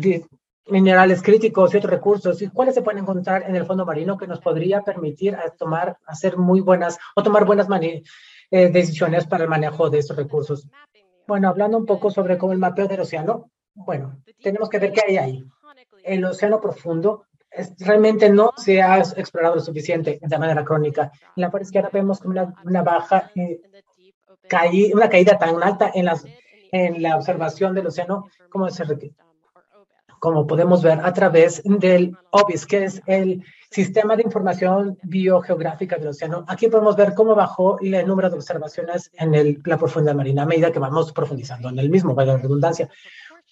minerales 0.68 1.22
críticos 1.22 1.74
y 1.74 1.78
otros 1.78 1.92
recursos, 1.92 2.42
y 2.42 2.48
cuáles 2.50 2.75
se 2.75 2.82
pueden 2.82 3.02
encontrar 3.02 3.44
en 3.48 3.56
el 3.56 3.66
fondo 3.66 3.86
marino 3.86 4.18
que 4.18 4.28
nos 4.28 4.40
podría 4.40 4.82
permitir 4.82 5.36
a 5.36 5.50
tomar, 5.50 5.98
hacer 6.06 6.38
muy 6.38 6.62
buenas 6.62 6.98
o 7.16 7.24
tomar 7.24 7.46
buenas 7.46 7.68
eh, 8.52 8.70
decisiones 8.70 9.25
para 9.25 9.44
el 9.44 9.50
manejo 9.50 9.90
de 9.90 10.00
estos 10.00 10.18
recursos. 10.18 10.68
Bueno, 11.30 11.48
hablando 11.48 11.78
un 11.78 11.86
poco 11.86 12.10
sobre 12.10 12.40
cómo 12.40 12.54
el 12.54 12.58
mapeo 12.58 12.88
del 12.88 13.02
océano, 13.02 13.52
bueno, 13.76 14.20
tenemos 14.42 14.68
que 14.68 14.80
ver 14.80 14.92
qué 14.92 15.02
hay 15.08 15.18
ahí. 15.18 15.46
El 16.04 16.26
océano 16.26 16.60
profundo 16.60 17.26
realmente 17.82 18.32
no 18.32 18.52
se 18.58 18.82
ha 18.82 18.98
explorado 18.98 19.54
lo 19.54 19.62
suficiente 19.62 20.20
de 20.20 20.40
manera 20.40 20.66
crónica. 20.66 21.12
En 21.36 21.42
la 21.42 21.52
parte 21.52 21.66
izquierda 21.66 21.92
vemos 21.94 22.22
una, 22.22 22.52
una 22.66 22.82
baja, 22.82 23.30
eh, 23.36 23.62
una 24.92 25.08
caída 25.08 25.38
tan 25.38 25.62
alta 25.62 25.92
en, 25.94 26.06
las, 26.06 26.26
en 26.72 27.00
la 27.00 27.18
observación 27.18 27.76
del 27.76 27.86
océano 27.86 28.26
como, 28.50 28.68
se, 28.72 28.84
como 30.20 30.46
podemos 30.46 30.84
ver 30.84 31.00
a 31.04 31.14
través 31.14 31.62
del 31.64 32.16
OBIS, 32.32 32.66
que 32.66 32.84
es 32.86 33.02
el 33.06 33.44
Sistema 33.72 34.16
de 34.16 34.24
Información 34.24 34.98
Biogeográfica 35.04 35.98
del 35.98 36.08
Océano. 36.08 36.44
Aquí 36.48 36.68
podemos 36.68 36.96
ver 36.96 37.14
cómo 37.14 37.36
bajó 37.36 37.80
el 37.80 38.08
número 38.08 38.30
de 38.30 38.36
observaciones 38.36 39.12
en 39.14 39.36
el, 39.36 39.62
la 39.64 39.78
profundidad 39.78 40.16
marina 40.16 40.44
a 40.44 40.48
medida 40.48 40.72
que 40.72 40.80
vamos 40.80 41.12
profundizando 41.12 41.70
en 41.70 41.78
el 41.78 41.90
mismo, 41.90 42.16
vaya 42.16 42.34
la 42.34 42.40
redundancia. 42.40 42.90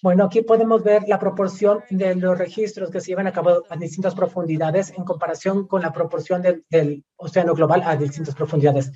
Bueno, 0.02 0.24
aquí 0.24 0.42
podemos 0.42 0.82
ver 0.82 1.04
la 1.08 1.18
proporción 1.18 1.82
de 1.90 2.14
los 2.14 2.36
registros 2.36 2.90
que 2.90 3.00
se 3.00 3.08
llevan 3.08 3.28
a 3.28 3.32
cabo 3.32 3.64
a 3.68 3.76
distintas 3.76 4.14
profundidades 4.14 4.92
en 4.96 5.04
comparación 5.04 5.66
con 5.66 5.82
la 5.82 5.92
proporción 5.92 6.42
del, 6.42 6.64
del 6.68 7.04
océano 7.16 7.54
global 7.54 7.82
a 7.84 7.96
distintas 7.96 8.34
profundidades. 8.34 8.92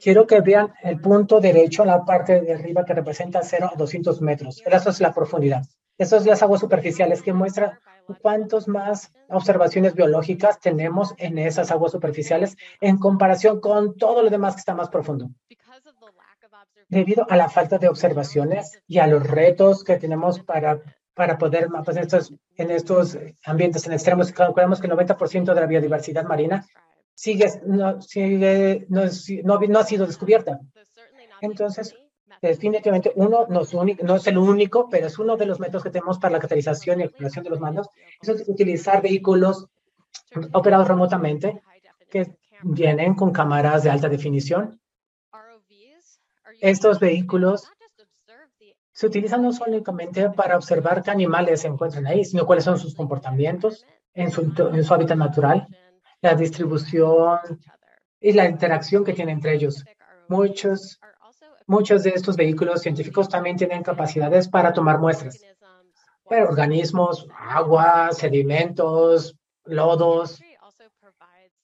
Quiero 0.00 0.26
que 0.26 0.40
vean 0.40 0.72
el 0.82 1.00
punto 1.00 1.40
derecho 1.40 1.84
la 1.84 2.04
parte 2.04 2.40
de 2.40 2.54
arriba 2.54 2.84
que 2.84 2.94
representa 2.94 3.42
0 3.42 3.70
a 3.74 3.76
200 3.76 4.20
metros. 4.20 4.62
Esa 4.64 4.90
es 4.90 5.00
la 5.00 5.12
profundidad. 5.12 5.62
Esas 5.98 6.22
son 6.22 6.30
las 6.30 6.42
aguas 6.42 6.60
superficiales 6.60 7.22
que 7.22 7.32
muestran 7.32 7.72
cuántos 8.22 8.68
más 8.68 9.12
observaciones 9.28 9.94
biológicas 9.94 10.60
tenemos 10.60 11.14
en 11.18 11.38
esas 11.38 11.70
aguas 11.70 11.92
superficiales 11.92 12.56
en 12.80 12.98
comparación 12.98 13.60
con 13.60 13.96
todo 13.96 14.22
lo 14.22 14.30
demás 14.30 14.54
que 14.54 14.60
está 14.60 14.74
más 14.74 14.88
profundo. 14.88 15.30
Debido 16.88 17.26
a 17.28 17.36
la 17.36 17.50
falta 17.50 17.78
de 17.78 17.88
observaciones 17.88 18.80
y 18.86 18.98
a 18.98 19.06
los 19.06 19.26
retos 19.26 19.84
que 19.84 19.96
tenemos 19.96 20.40
para, 20.40 20.80
para 21.14 21.36
poder 21.36 21.68
pues, 21.84 21.96
en, 21.96 22.02
estos, 22.02 22.32
en 22.56 22.70
estos 22.70 23.18
ambientes 23.44 23.86
en 23.86 23.92
extremos, 23.92 24.32
calculamos 24.32 24.80
que 24.80 24.86
el 24.86 24.94
90% 24.94 25.52
de 25.52 25.60
la 25.60 25.66
biodiversidad 25.66 26.24
marina 26.24 26.64
sigue, 27.12 27.60
no, 27.66 28.00
sigue, 28.00 28.86
no, 28.88 29.02
no, 29.44 29.60
no 29.60 29.78
ha 29.80 29.84
sido 29.84 30.06
descubierta. 30.06 30.60
Entonces, 31.40 31.94
definitivamente 32.40 33.12
uno 33.16 33.46
no 33.48 33.62
es, 33.62 33.74
único, 33.74 34.04
no 34.04 34.16
es 34.16 34.26
el 34.26 34.38
único, 34.38 34.88
pero 34.88 35.06
es 35.06 35.18
uno 35.18 35.36
de 35.36 35.46
los 35.46 35.60
métodos 35.60 35.82
que 35.82 35.90
tenemos 35.90 36.18
para 36.18 36.32
la 36.32 36.40
catalización 36.40 37.00
y 37.00 37.04
exploración 37.04 37.44
de 37.44 37.50
los 37.50 37.60
mandos. 37.60 37.88
Es 38.20 38.48
utilizar 38.48 39.02
vehículos 39.02 39.66
operados 40.52 40.88
remotamente 40.88 41.62
que 42.10 42.36
vienen 42.62 43.14
con 43.14 43.32
cámaras 43.32 43.82
de 43.82 43.90
alta 43.90 44.08
definición. 44.08 44.80
Estos 46.60 46.98
vehículos 46.98 47.70
se 48.92 49.06
utilizan 49.06 49.42
no 49.42 49.52
solamente 49.52 50.28
para 50.30 50.56
observar 50.56 51.02
qué 51.02 51.12
animales 51.12 51.60
se 51.60 51.68
encuentran 51.68 52.06
ahí, 52.06 52.24
sino 52.24 52.46
cuáles 52.46 52.64
son 52.64 52.78
sus 52.78 52.96
comportamientos 52.96 53.86
en 54.12 54.32
su, 54.32 54.52
en 54.72 54.82
su 54.82 54.92
hábitat 54.92 55.16
natural, 55.16 55.68
la 56.20 56.34
distribución 56.34 57.38
y 58.20 58.32
la 58.32 58.46
interacción 58.46 59.04
que 59.04 59.12
tienen 59.12 59.36
entre 59.36 59.54
ellos. 59.54 59.84
Muchos, 60.26 60.98
muchos 61.68 62.02
de 62.02 62.10
estos 62.10 62.36
vehículos 62.36 62.82
científicos 62.82 63.28
también 63.28 63.56
tienen 63.56 63.84
capacidades 63.84 64.48
para 64.48 64.72
tomar 64.72 64.98
muestras, 64.98 65.40
pero 66.28 66.48
organismos, 66.48 67.28
agua, 67.38 68.10
sedimentos, 68.12 69.36
lodos, 69.64 70.40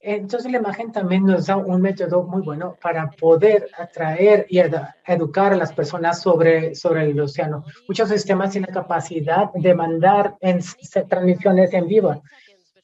entonces 0.07 0.53
la 0.53 0.59
imagen 0.59 0.93
también 0.93 1.25
nos 1.25 1.47
da 1.47 1.57
un 1.57 1.81
método 1.81 2.25
muy 2.25 2.43
bueno 2.43 2.77
para 2.83 3.11
poder 3.11 3.71
atraer 3.79 4.45
y 4.51 4.61
educar 5.07 5.55
a 5.55 5.57
las 5.57 5.73
personas 5.73 6.21
sobre, 6.21 6.73
el 6.73 7.21
océano. 7.21 7.65
Muchos 7.89 8.11
sistemas 8.11 8.51
tienen 8.51 8.71
capacidad 8.71 9.51
de 9.55 9.75
mandar 9.75 10.37
transmisiones 11.09 11.73
en 11.73 11.87
vivo 11.87 12.23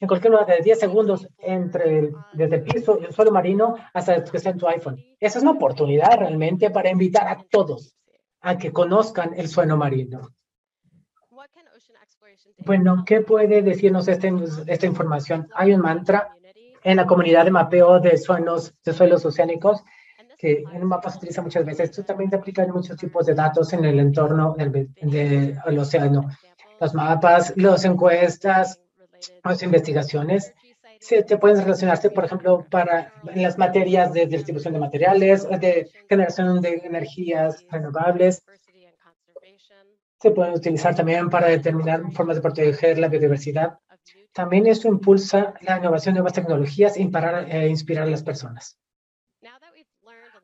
en 0.01 0.07
cualquier 0.07 0.31
lugar 0.31 0.47
de 0.47 0.61
10 0.63 0.79
segundos 0.79 1.27
entre 1.37 2.11
desde 2.33 2.55
el 2.55 2.63
piso 2.63 2.97
y 2.99 3.05
el 3.05 3.13
suelo 3.13 3.31
marino 3.31 3.75
hasta 3.93 4.23
que 4.23 4.37
está 4.37 4.49
en 4.49 4.57
tu 4.57 4.67
iPhone. 4.67 4.99
Esa 5.19 5.37
es 5.37 5.43
una 5.43 5.51
oportunidad 5.51 6.17
realmente 6.17 6.71
para 6.71 6.89
invitar 6.89 7.27
a 7.27 7.37
todos 7.49 7.95
a 8.41 8.57
que 8.57 8.71
conozcan 8.73 9.33
el 9.37 9.47
suelo 9.47 9.77
marino. 9.77 10.29
Bueno, 12.65 13.03
¿qué 13.05 13.21
puede 13.21 13.61
decirnos 13.61 14.07
este, 14.07 14.33
esta 14.65 14.85
información? 14.87 15.47
Hay 15.53 15.71
un 15.73 15.81
mantra 15.81 16.35
en 16.83 16.97
la 16.97 17.05
comunidad 17.05 17.45
de 17.45 17.51
mapeo 17.51 17.99
de 17.99 18.17
suelos, 18.17 18.73
de 18.83 18.93
suelos 18.93 19.23
oceánicos, 19.23 19.83
que 20.35 20.63
en 20.73 20.81
un 20.81 20.89
mapa 20.89 21.11
se 21.11 21.19
utiliza 21.19 21.43
muchas 21.43 21.63
veces. 21.63 21.91
Esto 21.91 22.03
también 22.03 22.31
se 22.31 22.37
aplica 22.37 22.63
en 22.63 22.71
muchos 22.71 22.97
tipos 22.97 23.27
de 23.27 23.35
datos 23.35 23.71
en 23.73 23.85
el 23.85 23.99
entorno 23.99 24.55
del, 24.57 24.89
del 24.95 25.79
océano. 25.79 26.27
Los 26.79 26.95
mapas, 26.95 27.53
las 27.55 27.85
encuestas, 27.85 28.79
las 29.43 29.63
investigaciones 29.63 30.53
se 30.99 31.23
te 31.23 31.37
pueden 31.37 31.63
relacionarse, 31.63 32.11
por 32.11 32.25
ejemplo, 32.25 32.65
para 32.69 33.13
las 33.35 33.57
materias 33.57 34.13
de 34.13 34.27
distribución 34.27 34.73
de 34.73 34.79
materiales, 34.79 35.47
de 35.49 35.89
generación 36.07 36.61
de 36.61 36.81
energías 36.83 37.65
renovables. 37.69 38.43
Se 40.19 40.31
pueden 40.31 40.53
utilizar 40.53 40.93
también 40.93 41.29
para 41.29 41.47
determinar 41.47 42.03
formas 42.11 42.35
de 42.35 42.41
proteger 42.41 42.99
la 42.99 43.07
biodiversidad 43.07 43.79
también 44.33 44.65
esto 44.67 44.87
impulsa 44.87 45.53
la 45.61 45.77
innovación 45.77 46.15
de 46.15 46.19
nuevas 46.19 46.33
tecnologías 46.33 46.97
para 47.11 47.43
eh, 47.43 47.67
inspirar 47.67 48.07
a 48.07 48.11
las 48.11 48.23
personas. 48.23 48.77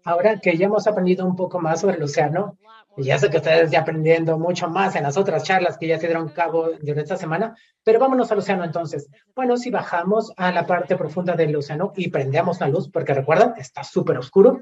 Ahora 0.08 0.40
que 0.40 0.56
ya 0.56 0.68
hemos 0.68 0.88
aprendido 0.88 1.26
un 1.26 1.36
poco 1.36 1.60
más 1.60 1.82
sobre 1.82 1.98
el 1.98 2.04
océano, 2.04 2.58
ya 2.96 3.18
sé 3.18 3.30
que 3.30 3.40
ustedes 3.40 3.70
ya 3.70 3.82
aprendiendo 3.82 4.40
mucho 4.40 4.70
más 4.70 4.96
en 4.96 5.04
las 5.04 5.18
otras 5.18 5.44
charlas 5.44 5.78
que 5.78 5.86
ya 5.86 6.00
se 6.00 6.08
dieron 6.08 6.30
cabo 6.30 6.70
durante 6.80 7.02
esta 7.02 7.18
semana, 7.18 7.58
pero 7.84 8.00
vámonos 8.00 8.32
al 8.32 8.38
océano 8.38 8.64
entonces. 8.64 9.10
Bueno, 9.36 9.58
si 9.58 9.70
bajamos 9.70 10.32
a 10.38 10.54
la 10.54 10.66
parte 10.66 10.96
profunda 10.96 11.36
del 11.36 11.54
océano 11.58 11.92
y 11.98 12.08
prendemos 12.10 12.62
la 12.62 12.70
luz, 12.70 12.90
porque 12.90 13.14
recuerdan, 13.14 13.56
está 13.58 13.84
súper 13.84 14.18
oscuro, 14.18 14.62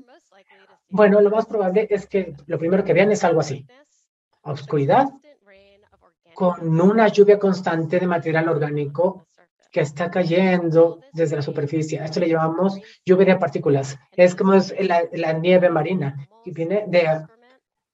bueno, 0.89 1.21
lo 1.21 1.29
más 1.29 1.45
probable 1.45 1.85
es 1.91 2.07
que 2.07 2.33
lo 2.47 2.57
primero 2.57 2.83
que 2.83 2.93
vean 2.93 3.11
es 3.11 3.23
algo 3.23 3.41
así. 3.41 3.67
Oscuridad 4.41 5.09
con 6.33 6.81
una 6.81 7.07
lluvia 7.09 7.37
constante 7.37 7.99
de 7.99 8.07
material 8.07 8.49
orgánico 8.49 9.24
que 9.75 9.81
está 9.81 10.09
cayendo 10.09 11.01
desde 11.11 11.35
la 11.35 11.41
superficie. 11.41 12.01
esto 12.01 12.21
le 12.21 12.29
llamamos 12.29 12.79
lluvia 13.05 13.33
de 13.33 13.35
partículas. 13.35 13.99
Es 14.13 14.33
como 14.33 14.53
es 14.53 14.73
la, 14.79 15.33
nieve 15.33 15.69
marina, 15.69 16.29
que 16.45 16.51
viene 16.51 16.85
de 16.87 17.25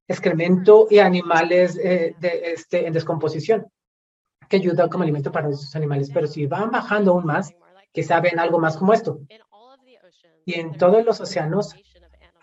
excremento 0.08 0.86
y 0.92 1.00
animales 1.00 1.76
eh, 1.84 2.14
de, 2.20 2.54
este, 2.54 2.86
en 2.86 2.94
descomposición, 2.94 3.66
que 4.48 4.58
ayuda 4.58 4.90
como 4.90 5.02
alimento 5.02 5.32
para 5.32 5.50
esos 5.50 5.76
animales. 5.76 6.12
Pero 6.14 6.28
si 6.28 6.46
van 6.46 6.70
bajando 6.70 7.14
aún 7.14 7.26
más, 7.26 7.52
que 7.92 8.04
saben 8.04 8.38
algo 8.38 8.60
más 8.60 8.78
como 8.78 8.94
esto. 8.94 9.20
Y 10.46 10.60
en 10.60 10.78
todos 10.78 11.04
los 11.04 11.20
océanos 11.20 11.74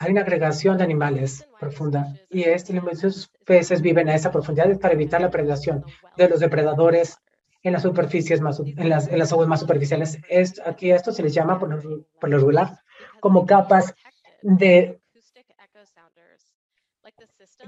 hay 0.01 0.11
una 0.11 0.23
agregación 0.23 0.79
de 0.79 0.83
animales 0.83 1.49
profunda 1.61 2.13
y 2.29 2.45
muchos 2.81 3.31
peces 3.47 3.83
viven 3.83 4.09
a 4.09 4.17
esa 4.17 4.33
profundidad 4.33 4.81
para 4.81 4.95
evitar 4.95 5.21
la 5.21 5.31
predación 5.31 5.85
de 6.17 6.29
los 6.29 6.41
depredadores 6.41 7.19
en 7.69 7.75
las 7.75 7.83
superficies 7.83 8.41
más, 8.41 8.61
en 8.61 8.89
las, 8.89 9.09
en 9.09 9.19
las 9.19 9.33
aguas 9.33 9.49
más 9.49 9.61
superficiales. 9.61 10.19
Es, 10.29 10.61
aquí 10.67 10.91
esto 10.91 11.13
se 11.13 11.23
les 11.23 11.33
llama 11.33 11.59
por 11.59 11.69
lo, 11.69 12.05
por 12.21 12.29
lo 12.29 12.39
regular 12.39 12.81
como 13.21 13.47
capas 13.47 13.95
de 14.43 15.01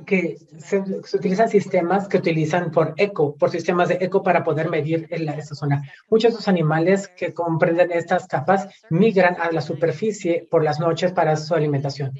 que 0.07 0.37
se, 0.59 0.78
utilizan 1.16 1.49
sistemas 1.49 2.09
que 2.09 2.19
utilizan 2.19 2.71
por 2.71 2.95
eco, 2.97 3.35
por 3.37 3.50
sistemas 3.50 3.88
de 3.88 3.99
eco 4.00 4.23
para 4.23 4.45
poder 4.45 4.71
medir 4.71 5.07
en 5.11 5.26
la, 5.26 5.33
esta 5.33 5.54
zona. 5.54 5.83
Muchos 6.09 6.33
de 6.33 6.38
los 6.38 6.49
animales 6.49 7.09
que 7.09 7.35
comprenden 7.35 7.92
estas 7.92 8.26
capas 8.26 8.69
migran 8.88 9.37
a 9.40 9.50
la 9.50 9.61
superficie 9.61 10.47
por 10.50 10.62
las 10.62 10.80
noches 10.80 11.12
para 11.12 11.37
su 11.37 11.54
alimentación. 11.54 12.12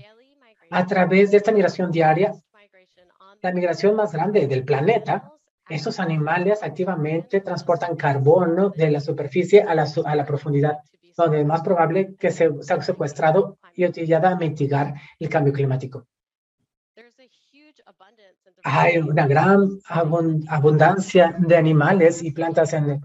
A 0.71 0.87
través 0.87 1.31
de 1.31 1.39
esta 1.39 1.53
migración 1.53 1.91
diaria, 1.91 2.35
la 3.43 3.53
migración 3.53 3.97
más 3.97 4.13
grande 4.13 4.47
del 4.47 4.65
planeta, 4.65 5.33
estos 5.71 6.00
animales 6.00 6.62
activamente 6.62 7.41
transportan 7.41 7.97
carbono 7.97 8.71
de 8.71 8.91
la 8.91 9.00
superficie 9.00 9.62
a 9.62 9.75
la, 9.75 10.27
profundidad, 10.27 10.79
donde 11.17 11.41
es 11.41 11.47
más 11.47 11.62
probable 11.62 12.15
que 12.19 12.31
se 12.31 12.50
sea 12.62 12.83
secuestrado 12.83 13.59
y 13.75 13.87
utilizado 13.87 14.27
a 14.27 14.37
mitigar 14.37 14.95
el 15.19 15.29
cambio 15.29 15.53
climático. 15.53 16.07
Hay 18.62 18.99
una 18.99 19.27
gran 19.27 19.81
abundancia 19.87 21.35
de 21.39 21.57
animales 21.57 22.23
y 22.23 22.33
plantas 22.33 22.75
en 22.75 23.00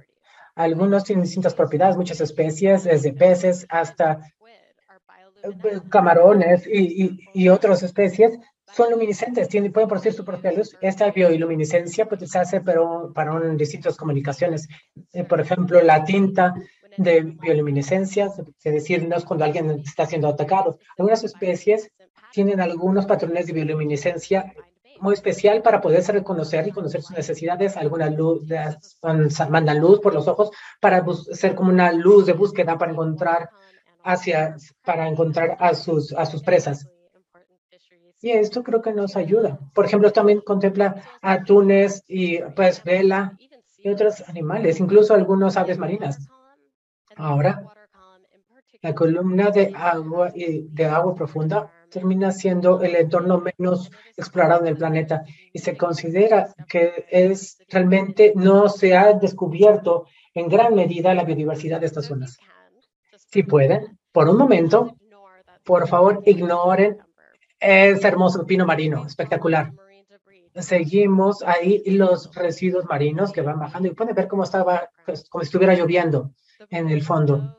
algunos 0.55 1.03
tienen 1.03 1.23
distintas 1.23 1.53
propiedades, 1.53 1.97
muchas 1.97 2.21
especies, 2.21 2.85
desde 2.85 3.13
peces 3.13 3.65
hasta 3.69 4.21
eh, 5.43 5.81
camarones 5.89 6.65
y, 6.65 7.19
y, 7.33 7.49
otras 7.49 7.83
especies 7.83 8.39
son 8.73 8.91
luminiscentes, 8.91 9.47
tienen, 9.47 9.71
pueden 9.71 9.87
producir 9.87 10.13
su 10.13 10.25
propia 10.25 10.51
luz. 10.51 10.75
Esta 10.81 11.11
bioluminiscencia 11.11 12.07
puede 12.07 12.25
pero, 12.63 13.11
para 13.13 13.33
un, 13.33 13.57
distintas 13.57 13.95
comunicaciones. 13.95 14.67
Eh, 15.13 15.23
por 15.23 15.39
ejemplo, 15.39 15.81
la 15.81 16.03
tinta 16.03 16.53
de 16.97 17.21
bioluminiscencia, 17.21 18.31
es 18.63 18.73
decir, 18.73 19.07
no 19.07 19.15
es 19.15 19.25
cuando 19.25 19.45
alguien 19.45 19.81
está 19.85 20.05
siendo 20.05 20.27
atacado. 20.27 20.79
Algunas 20.97 21.23
especies 21.23 21.91
tienen 22.31 22.59
algunos 22.59 23.05
patrones 23.05 23.47
de 23.47 23.53
bioluminiscencia 23.53 24.53
muy 24.99 25.13
especial 25.13 25.61
para 25.61 25.81
poderse 25.81 26.11
reconocer 26.11 26.67
y 26.67 26.71
conocer 26.71 27.01
sus 27.01 27.15
necesidades. 27.15 27.77
Algunas 27.77 28.13
luz, 28.13 28.43
mandan 29.49 29.79
luz 29.79 29.99
por 29.99 30.13
los 30.13 30.27
ojos 30.27 30.51
para 30.79 31.05
ser 31.33 31.55
como 31.55 31.69
una 31.69 31.91
luz 31.91 32.25
de 32.25 32.33
búsqueda 32.33 32.77
para 32.77 32.91
encontrar 32.91 33.49
hacia, 34.03 34.55
para 34.83 35.07
encontrar 35.07 35.57
a 35.59 35.73
sus, 35.73 36.13
a 36.13 36.25
sus 36.25 36.41
presas. 36.43 36.87
Y 38.25 38.31
esto 38.31 38.63
creo 38.63 38.81
que 38.81 38.91
nos 38.91 39.15
ayuda. 39.15 39.59
Por 39.75 39.85
ejemplo, 39.85 40.11
también 40.11 40.41
contempla 40.41 40.95
atunes 41.21 42.03
y 42.07 42.39
pues 42.55 42.83
vela 42.83 43.37
y 43.77 43.87
otros 43.87 44.27
animales, 44.27 44.79
incluso 44.79 45.13
algunos 45.13 45.57
aves 45.57 45.77
marinas. 45.77 46.27
Ahora, 47.15 47.63
la 48.81 48.95
columna 48.95 49.51
de 49.51 49.71
agua 49.75 50.31
y 50.33 50.63
de 50.69 50.85
agua 50.85 51.13
profunda 51.13 51.71
termina 51.91 52.31
siendo 52.31 52.81
el 52.81 52.95
entorno 52.95 53.43
menos 53.59 53.91
explorado 54.17 54.61
en 54.61 54.69
el 54.69 54.77
planeta 54.77 55.21
y 55.53 55.59
se 55.59 55.77
considera 55.77 56.51
que 56.67 57.05
es 57.11 57.59
realmente 57.69 58.33
no 58.35 58.69
se 58.69 58.97
ha 58.97 59.13
descubierto 59.13 60.07
en 60.33 60.49
gran 60.49 60.73
medida 60.73 61.13
la 61.13 61.25
biodiversidad 61.25 61.79
de 61.79 61.85
estas 61.85 62.05
zonas. 62.07 62.39
Si 63.31 63.43
pueden, 63.43 63.99
por 64.11 64.27
un 64.29 64.37
momento, 64.37 64.95
por 65.63 65.87
favor, 65.87 66.23
ignoren 66.25 67.04
ese 67.59 68.07
hermoso 68.07 68.45
pino 68.45 68.65
marino, 68.65 69.05
espectacular. 69.05 69.71
Seguimos 70.55 71.43
ahí 71.43 71.83
los 71.85 72.33
residuos 72.33 72.85
marinos 72.85 73.31
que 73.31 73.41
van 73.41 73.59
bajando 73.59 73.89
y 73.89 73.93
pueden 73.93 74.15
ver 74.15 74.27
cómo 74.27 74.43
estaba, 74.43 74.89
pues, 75.05 75.29
como 75.29 75.43
si 75.43 75.47
estuviera 75.47 75.73
lloviendo 75.73 76.31
en 76.69 76.89
el 76.89 77.03
fondo. 77.03 77.57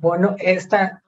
Bueno, 0.00 0.34
esta 0.38 1.04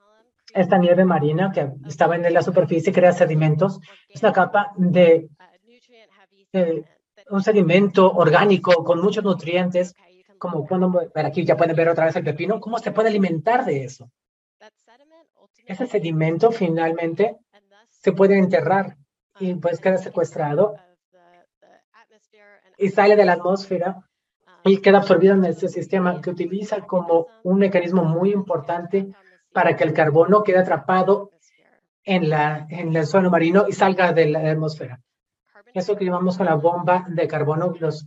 esta 0.57 0.79
nieve 0.79 1.05
marina 1.05 1.53
que 1.53 1.71
estaba 1.87 2.17
en 2.17 2.33
la 2.33 2.43
superficie 2.43 2.93
crea 2.93 3.13
sedimentos. 3.13 3.81
Es 4.09 4.23
una 4.23 4.33
capa 4.33 4.73
de 4.77 5.29
un 7.31 7.43
sedimento 7.43 8.11
orgánico 8.11 8.83
con 8.85 9.01
muchos 9.03 9.23
nutrientes, 9.23 9.95
como 10.39 10.67
cuando 10.67 11.11
aquí 11.15 11.45
ya 11.45 11.57
pueden 11.57 11.77
ver 11.77 11.89
otra 11.89 12.07
vez 12.07 12.17
el 12.17 12.25
pepino, 12.25 12.61
cómo 12.61 12.79
se 12.79 12.93
puede 12.93 13.09
alimentar 13.09 13.65
de 13.65 13.85
eso. 13.85 14.11
ese 15.67 15.87
sedimento 15.87 16.53
finalmente 16.53 17.37
se 18.07 18.13
puede 18.13 18.39
enterrar 18.39 18.97
y 19.41 19.55
pues 19.55 19.81
queda 19.81 19.99
secuestrado 19.99 20.77
y 22.79 22.89
sale 22.91 23.17
de 23.17 23.25
la 23.25 23.33
atmósfera 23.33 24.09
y 24.63 24.77
queda 24.81 24.99
absorbido 24.99 25.35
en 25.35 25.45
este 25.45 25.69
sistema 25.69 26.21
que 26.21 26.31
utiliza 26.31 26.83
como 26.83 27.27
un 27.43 27.59
mecanismo 27.59 28.05
muy 28.05 28.31
importante 28.31 29.09
para 29.53 29.75
que 29.75 29.83
el 29.83 29.93
carbono 29.93 30.45
quede 30.45 30.59
atrapado 30.59 31.33
en, 32.05 32.31
la, 32.31 32.69
en 32.71 32.95
el 32.95 33.09
suelo 33.09 33.29
marino 33.29 33.65
y 33.69 33.73
salga 33.73 34.13
de 34.13 34.27
la 34.27 34.53
atmósfera. 34.53 35.01
Eso 35.75 35.97
que 35.97 36.05
llamamos 36.05 36.37
con 36.37 36.47
la 36.47 36.55
bomba 36.55 37.07
de 37.09 37.27
carbono, 37.27 37.75
los 37.81 38.07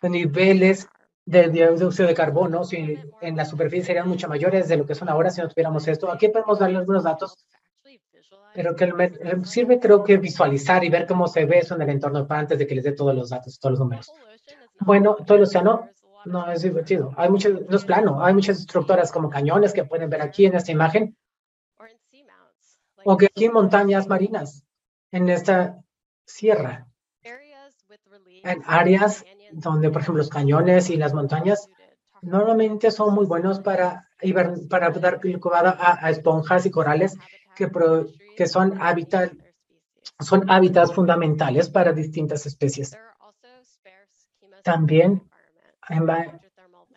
niveles 0.00 0.88
de 1.26 1.50
dióxido 1.50 2.08
de 2.08 2.14
carbono 2.14 2.64
si 2.64 2.98
en 3.20 3.36
la 3.36 3.44
superficie 3.44 3.84
serían 3.84 4.08
mucho 4.08 4.28
mayores 4.28 4.66
de 4.66 4.78
lo 4.78 4.86
que 4.86 4.94
son 4.94 5.10
ahora 5.10 5.28
si 5.28 5.42
no 5.42 5.48
tuviéramos 5.50 5.86
esto. 5.88 6.10
Aquí 6.10 6.28
podemos 6.28 6.58
darle 6.58 6.78
algunos 6.78 7.04
datos, 7.04 7.36
pero 8.54 8.76
que 8.76 8.88
sirve 9.44 9.80
creo 9.80 10.04
que 10.04 10.16
visualizar 10.16 10.84
y 10.84 10.88
ver 10.88 11.06
cómo 11.06 11.26
se 11.26 11.44
ve 11.44 11.58
eso 11.58 11.74
en 11.74 11.82
el 11.82 11.90
entorno 11.90 12.26
antes 12.28 12.58
de 12.58 12.66
que 12.66 12.74
les 12.76 12.84
dé 12.84 12.92
todos 12.92 13.14
los 13.14 13.30
datos, 13.30 13.58
todos 13.58 13.72
los 13.72 13.80
números. 13.80 14.12
Bueno, 14.80 15.16
todo 15.26 15.38
el 15.38 15.44
océano 15.44 15.88
no 16.24 16.50
es 16.50 16.62
divertido. 16.62 17.12
Hay 17.16 17.28
muchos, 17.28 17.68
no 17.68 17.76
es 17.76 17.84
plano, 17.84 18.24
hay 18.24 18.32
muchas 18.32 18.60
estructuras 18.60 19.10
como 19.10 19.28
cañones 19.28 19.72
que 19.72 19.84
pueden 19.84 20.08
ver 20.08 20.22
aquí 20.22 20.46
en 20.46 20.54
esta 20.54 20.72
imagen, 20.72 21.16
o 23.04 23.16
que 23.16 23.26
aquí 23.26 23.48
montañas 23.48 24.08
marinas, 24.08 24.64
en 25.10 25.28
esta 25.28 25.78
sierra, 26.24 26.86
en 27.22 28.62
áreas 28.66 29.24
donde, 29.52 29.90
por 29.90 30.02
ejemplo, 30.02 30.22
los 30.22 30.30
cañones 30.30 30.90
y 30.90 30.96
las 30.96 31.12
montañas 31.12 31.68
normalmente 32.22 32.90
son 32.90 33.14
muy 33.14 33.26
buenos 33.26 33.60
para, 33.60 34.08
para 34.70 34.90
dar 34.90 35.20
incubada 35.24 35.76
a, 35.78 36.10
esponjas 36.10 36.64
y 36.66 36.70
corales 36.70 37.16
que, 37.54 38.46
son, 38.46 38.80
hábitat, 38.80 39.32
son 40.20 40.50
hábitats 40.50 40.92
fundamentales 40.92 41.68
para 41.68 41.92
distintas 41.92 42.46
especies. 42.46 42.96
También 44.62 45.22
en, 45.88 46.08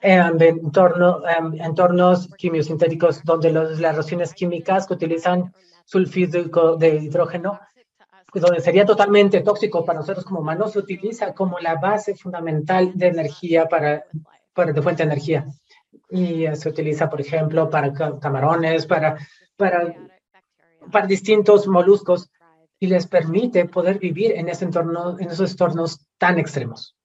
en 0.01 0.41
entorno, 0.41 1.21
entornos 1.59 2.29
quimiosintéticos 2.37 3.23
donde 3.23 3.51
los, 3.51 3.79
las 3.79 3.95
reacciones 3.95 4.33
químicas 4.33 4.87
que 4.87 4.93
utilizan 4.93 5.53
sulfídrico 5.85 6.75
de 6.75 6.95
hidrógeno 6.95 7.59
donde 8.33 8.61
sería 8.61 8.85
totalmente 8.85 9.41
tóxico 9.41 9.85
para 9.85 9.99
nosotros 9.99 10.25
como 10.25 10.41
humanos, 10.41 10.73
se 10.73 10.79
utiliza 10.79 11.33
como 11.33 11.59
la 11.59 11.75
base 11.75 12.15
fundamental 12.15 12.91
de 12.95 13.07
energía 13.07 13.67
para, 13.67 14.05
para 14.53 14.73
de 14.73 14.81
fuente 14.81 15.03
de 15.03 15.11
energía. 15.11 15.45
Y 16.09 16.45
se 16.53 16.69
utiliza, 16.69 17.09
por 17.09 17.21
ejemplo, 17.21 17.69
para 17.69 17.91
camarones, 18.19 18.85
para, 18.85 19.17
para, 19.55 19.93
para 20.91 21.07
distintos 21.07 21.67
moluscos 21.67 22.29
y 22.79 22.87
les 22.87 23.07
permite 23.07 23.65
poder 23.65 23.99
vivir 23.99 24.33
en, 24.33 24.49
ese 24.49 24.65
entorno, 24.65 25.19
en 25.19 25.29
esos 25.29 25.51
entornos 25.51 26.05
tan 26.17 26.37
extremos. 26.39 26.95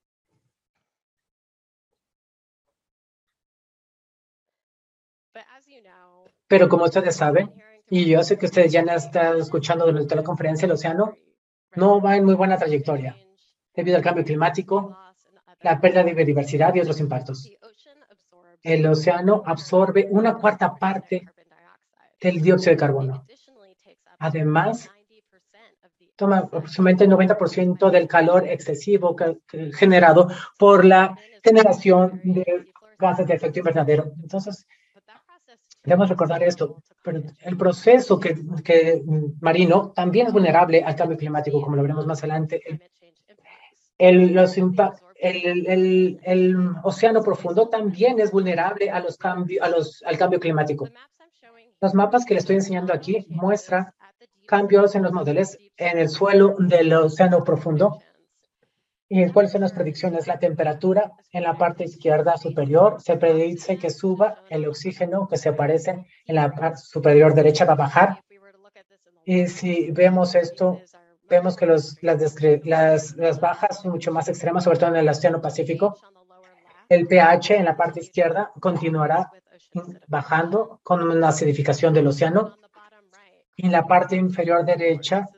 Pero 6.47 6.69
como 6.69 6.85
ustedes 6.85 7.17
saben, 7.17 7.51
y 7.89 8.05
yo 8.07 8.23
sé 8.23 8.37
que 8.37 8.47
ustedes 8.47 8.71
ya 8.71 8.81
han 8.81 8.91
estado 8.91 9.39
escuchando 9.39 9.87
durante 9.87 10.15
la 10.15 10.23
conferencia, 10.23 10.67
el 10.67 10.73
océano 10.73 11.17
no 11.75 12.01
va 12.01 12.17
en 12.17 12.25
muy 12.25 12.35
buena 12.35 12.59
trayectoria 12.59 13.17
debido 13.75 13.97
al 13.97 14.03
cambio 14.03 14.25
climático, 14.25 14.97
la 15.63 15.81
pérdida 15.81 16.05
de 16.05 16.13
biodiversidad 16.13 16.75
y 16.75 16.81
otros 16.81 17.01
impactos. 17.01 17.51
El 18.63 18.87
océano 18.87 19.43
absorbe 19.47 20.09
una 20.11 20.37
cuarta 20.37 20.75
parte 20.75 21.27
del 22.21 22.43
dióxido 22.43 22.73
de 22.73 22.77
carbono. 22.77 23.27
Además, 24.23 24.89
toma 26.15 26.39
aproximadamente 26.39 27.05
el 27.05 27.11
90% 27.11 27.91
del 27.91 28.07
calor 28.07 28.47
excesivo 28.47 29.17
generado 29.75 30.29
por 30.57 30.85
la 30.85 31.17
generación 31.43 32.21
de 32.23 32.73
gases 32.99 33.27
de 33.27 33.35
efecto 33.35 33.59
invernadero. 33.59 34.13
Entonces, 34.23 34.65
Debemos 35.85 36.09
recordar 36.09 36.41
esto, 36.45 36.81
pero 37.03 37.23
el 37.41 37.57
proceso 37.57 38.21
que, 38.21 38.37
que, 38.63 39.03
marino 39.41 39.91
también 39.91 40.29
es 40.29 40.33
vulnerable 40.33 40.81
al 40.85 40.95
cambio 40.95 41.19
climático, 41.19 41.61
como 41.61 41.75
lo 41.75 41.83
veremos 41.83 42.07
más 42.07 42.21
adelante. 42.21 42.63
El, 43.99 44.33
los 44.33 44.57
el, 44.57 45.67
el, 45.67 46.21
el, 46.23 46.71
océano 46.85 47.21
profundo 47.21 47.69
también 47.69 48.21
es 48.21 48.31
vulnerable 48.31 48.91
a 48.91 49.01
los 49.01 49.17
cambios, 49.17 49.67
a 49.67 49.69
los, 49.69 50.05
al 50.07 50.17
cambio 50.17 50.39
climático. 50.39 50.89
Los 51.81 51.95
mapas 51.95 52.25
que 52.25 52.35
le 52.35 52.41
estoy 52.41 52.55
enseñando 52.55 52.93
aquí 52.93 53.27
muestran 53.29 53.93
cambios 54.47 54.95
en 54.95 55.03
los 55.03 55.13
modelos 55.13 55.57
en 55.77 55.99
el 55.99 56.09
suelo 56.09 56.55
del 56.59 56.93
océano 56.93 57.45
profundo 57.45 57.99
¿Y 59.15 59.29
cuáles 59.29 59.53
son 59.53 59.61
las 59.61 59.75
predicciones? 59.75 60.27
La 60.27 60.39
temperatura 60.39 61.13
en 61.33 61.43
la 61.43 61.59
parte 61.59 61.85
izquierda 61.85 62.39
superior 62.39 62.97
se 62.99 63.19
predice 63.19 63.77
que 63.77 63.91
suba, 63.91 64.37
el 64.49 64.67
oxígeno 64.67 65.29
que 65.29 65.37
se 65.37 65.51
aparece 65.51 66.07
en 66.25 66.35
la 66.35 66.51
parte 66.51 66.79
superior 66.79 67.35
derecha 67.35 67.67
va 67.67 67.75
a 67.75 67.77
bajar. 67.77 68.25
Y 69.27 69.49
si 69.49 69.91
vemos 69.91 70.35
esto, 70.35 70.81
vemos 71.29 71.57
que 71.57 71.67
los, 71.67 72.03
las, 72.03 73.15
las, 73.17 73.39
bajas 73.39 73.83
son 73.83 73.91
mucho 73.91 74.13
más 74.13 74.31
extremas, 74.31 74.65
sobre 74.65 74.79
todo 74.79 74.89
en 74.89 74.97
el 74.97 75.09
Océano 75.11 75.43
Pacífico. 75.43 75.95
El 76.89 77.07
pH 77.07 77.57
en 77.57 77.67
la 77.67 77.77
parte 77.77 78.01
izquierda 78.01 78.51
continuará 78.61 79.31
bajando 80.07 80.81
con 80.83 81.03
una 81.03 81.29
acidificación 81.29 81.93
del 81.93 82.07
océano. 82.07 82.57
En 83.57 83.71
la 83.71 83.87
parte 83.87 84.17
inferior 84.17 84.65
derecha 84.65 85.29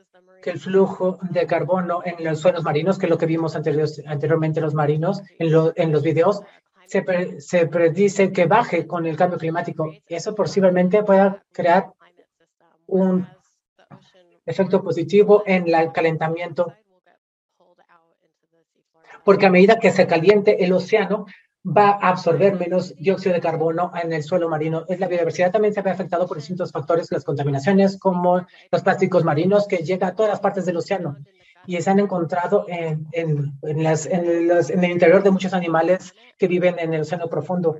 que 0.41 0.51
el 0.51 0.59
flujo 0.59 1.17
de 1.21 1.47
carbono 1.47 2.01
en 2.05 2.23
los 2.23 2.39
suelos 2.39 2.63
marinos, 2.63 2.97
que 2.97 3.07
es 3.07 3.09
lo 3.09 3.17
que 3.17 3.25
vimos 3.25 3.55
anteriormente 3.55 4.61
los 4.61 4.73
marinos 4.73 5.21
en, 5.39 5.51
los 5.91 6.03
videos, 6.03 6.41
se, 6.85 7.67
predice 7.67 8.31
que 8.31 8.45
baje 8.45 8.85
con 8.85 9.05
el 9.05 9.17
cambio 9.17 9.39
climático. 9.39 9.91
Eso 10.07 10.35
posiblemente 10.35 11.03
pueda 11.03 11.43
crear 11.51 11.91
un 12.87 13.27
efecto 14.45 14.83
positivo 14.83 15.43
en 15.45 15.73
el 15.73 15.91
calentamiento, 15.91 16.73
porque 19.23 19.47
a 19.47 19.49
medida 19.51 19.79
que 19.79 19.91
se 19.91 20.05
caliente 20.05 20.63
el 20.63 20.73
océano, 20.73 21.25
va 21.65 21.91
a 21.91 22.09
absorber 22.09 22.55
menos 22.55 22.95
dióxido 22.95 23.33
de 23.33 23.41
carbono 23.41 23.91
en 24.01 24.13
el 24.13 24.23
suelo 24.23 24.49
marino. 24.49 24.85
La 24.87 25.07
biodiversidad 25.07 25.51
también 25.51 25.73
se 25.73 25.81
ve 25.81 25.89
afectado 25.89 26.27
por 26.27 26.37
distintos 26.37 26.71
factores, 26.71 27.11
las 27.11 27.23
contaminaciones 27.23 27.97
como 27.97 28.45
los 28.71 28.81
plásticos 28.83 29.23
marinos 29.23 29.67
que 29.67 29.77
llegan 29.77 30.09
a 30.09 30.15
todas 30.15 30.31
las 30.31 30.39
partes 30.39 30.65
del 30.65 30.77
océano 30.77 31.17
y 31.67 31.81
se 31.81 31.89
han 31.89 31.99
encontrado 31.99 32.65
en, 32.67 33.07
en, 33.11 33.53
en, 33.63 34.83
el 34.83 34.91
interior 34.91 35.23
de 35.23 35.31
muchos 35.31 35.53
animales 35.53 36.13
que 36.37 36.47
viven 36.47 36.77
en 36.77 36.93
el 36.93 37.01
océano 37.01 37.27
profundo. 37.27 37.77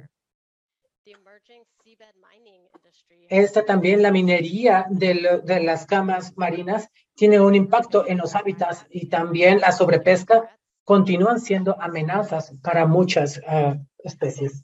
Esta 3.27 3.65
también, 3.65 4.01
la 4.01 4.11
minería 4.11 4.85
de, 4.89 5.41
de 5.43 5.59
las 5.61 5.85
camas 5.85 6.35
marinas, 6.37 6.89
tiene 7.15 7.39
un 7.39 7.55
impacto 7.55 8.07
en 8.07 8.17
los 8.17 8.35
hábitats 8.35 8.85
y 8.89 9.07
también 9.07 9.59
la 9.59 9.71
sobrepesca 9.71 10.57
continúan 10.85 11.39
siendo 11.41 11.75
amenazas 11.81 12.53
para 12.61 12.85
muchas 12.85 13.39
uh, 13.39 13.75
especies. 13.97 14.63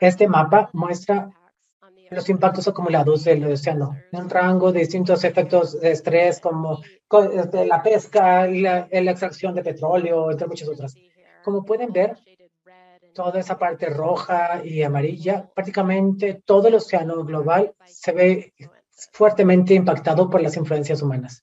Este 0.00 0.28
mapa 0.28 0.70
muestra 0.72 1.30
los 2.10 2.28
impactos 2.28 2.68
acumulados 2.68 3.24
del 3.24 3.44
océano, 3.52 3.96
un 4.12 4.30
rango 4.30 4.70
de 4.70 4.80
distintos 4.80 5.24
efectos 5.24 5.80
de 5.80 5.92
estrés 5.92 6.40
como 6.40 6.80
este, 7.32 7.66
la 7.66 7.82
pesca 7.82 8.48
y 8.48 8.60
la, 8.60 8.86
la, 8.90 9.10
extracción 9.10 9.54
de 9.54 9.64
petróleo, 9.64 10.30
entre 10.30 10.46
muchas 10.46 10.68
otras. 10.68 10.94
Como 11.42 11.64
pueden 11.64 11.92
ver, 11.92 12.16
toda 13.14 13.40
esa 13.40 13.58
parte 13.58 13.88
roja 13.88 14.62
y 14.64 14.82
amarilla, 14.82 15.48
prácticamente 15.52 16.42
todo 16.44 16.68
el 16.68 16.74
océano 16.74 17.24
global 17.24 17.74
se 17.86 18.12
ve 18.12 18.54
fuertemente 19.12 19.74
impactado 19.74 20.28
por 20.28 20.42
las 20.42 20.56
influencias 20.56 21.02
humanas. 21.02 21.42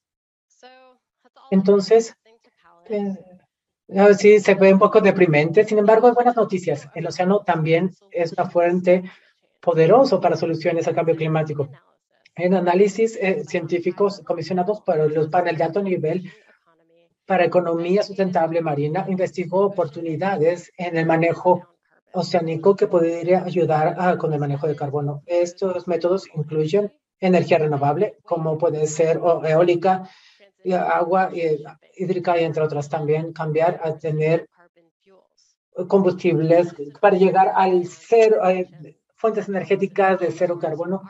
Entonces, 1.49 2.15
sí, 4.17 4.39
se 4.39 4.55
ve 4.55 4.73
un 4.73 4.79
poco 4.79 5.01
deprimente. 5.01 5.63
Sin 5.65 5.77
embargo, 5.77 6.07
hay 6.07 6.13
buenas 6.13 6.35
noticias. 6.35 6.87
El 6.95 7.07
océano 7.07 7.39
también 7.39 7.91
es 8.11 8.33
una 8.33 8.49
fuente 8.49 9.03
poderosa 9.61 10.19
para 10.19 10.35
soluciones 10.35 10.87
al 10.87 10.95
cambio 10.95 11.15
climático. 11.15 11.69
En 12.35 12.53
análisis 12.53 13.17
eh, 13.21 13.43
científicos 13.45 14.21
comisionados 14.25 14.81
por 14.81 14.97
los 15.11 15.29
paneles 15.29 15.59
de 15.59 15.63
alto 15.63 15.81
nivel 15.81 16.31
para 17.25 17.45
economía 17.45 18.03
sustentable 18.03 18.61
marina, 18.61 19.05
investigó 19.07 19.65
oportunidades 19.65 20.71
en 20.77 20.97
el 20.97 21.05
manejo 21.05 21.67
oceánico 22.11 22.75
que 22.75 22.87
podría 22.87 23.43
ayudar 23.43 24.17
con 24.17 24.33
el 24.33 24.39
manejo 24.39 24.67
de 24.67 24.75
carbono. 24.75 25.23
Estos 25.25 25.87
métodos 25.87 26.27
incluyen 26.35 26.91
energía 27.19 27.57
renovable, 27.57 28.17
como 28.23 28.57
puede 28.57 28.85
ser 28.87 29.21
eólica, 29.45 30.09
agua 30.71 31.29
hídrica 31.95 32.39
y 32.39 32.43
entre 32.43 32.63
otras 32.63 32.89
también 32.89 33.33
cambiar 33.33 33.79
a 33.83 33.97
tener 33.97 34.47
combustibles 35.87 36.73
para 37.01 37.17
llegar 37.17 37.51
al 37.55 37.85
cero, 37.87 38.41
fuentes 39.15 39.47
energéticas 39.47 40.19
de 40.19 40.31
cero 40.31 40.59
carbono, 40.59 41.01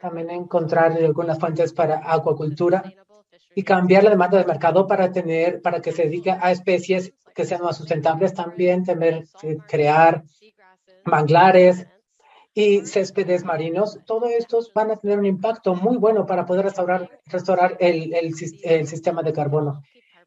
también 0.00 0.30
encontrar 0.30 0.92
algunas 0.92 1.38
fuentes 1.38 1.72
para 1.72 2.00
acuacultura 2.04 2.84
y 3.54 3.62
cambiar 3.62 4.04
la 4.04 4.10
demanda 4.10 4.38
del 4.38 4.46
mercado 4.46 4.86
para 4.86 5.10
tener, 5.10 5.62
para 5.62 5.80
que 5.80 5.92
se 5.92 6.04
dedique 6.04 6.30
a 6.30 6.50
especies 6.50 7.12
que 7.34 7.44
sean 7.44 7.62
más 7.62 7.76
sustentables, 7.76 8.34
también 8.34 8.84
tener, 8.84 9.26
eh, 9.42 9.58
crear 9.66 10.22
manglares 11.04 11.86
y 12.56 12.86
céspedes 12.86 13.44
marinos. 13.44 13.98
Todos 14.06 14.30
estos 14.30 14.72
van 14.72 14.90
a 14.90 14.96
tener 14.96 15.18
un 15.18 15.26
impacto 15.26 15.74
muy 15.74 15.98
bueno 15.98 16.24
para 16.24 16.46
poder 16.46 16.64
restaurar, 16.64 17.20
restaurar 17.26 17.76
el, 17.80 18.14
el, 18.14 18.34
el 18.62 18.86
sistema 18.88 19.22
de 19.22 19.34
carbono. 19.34 19.82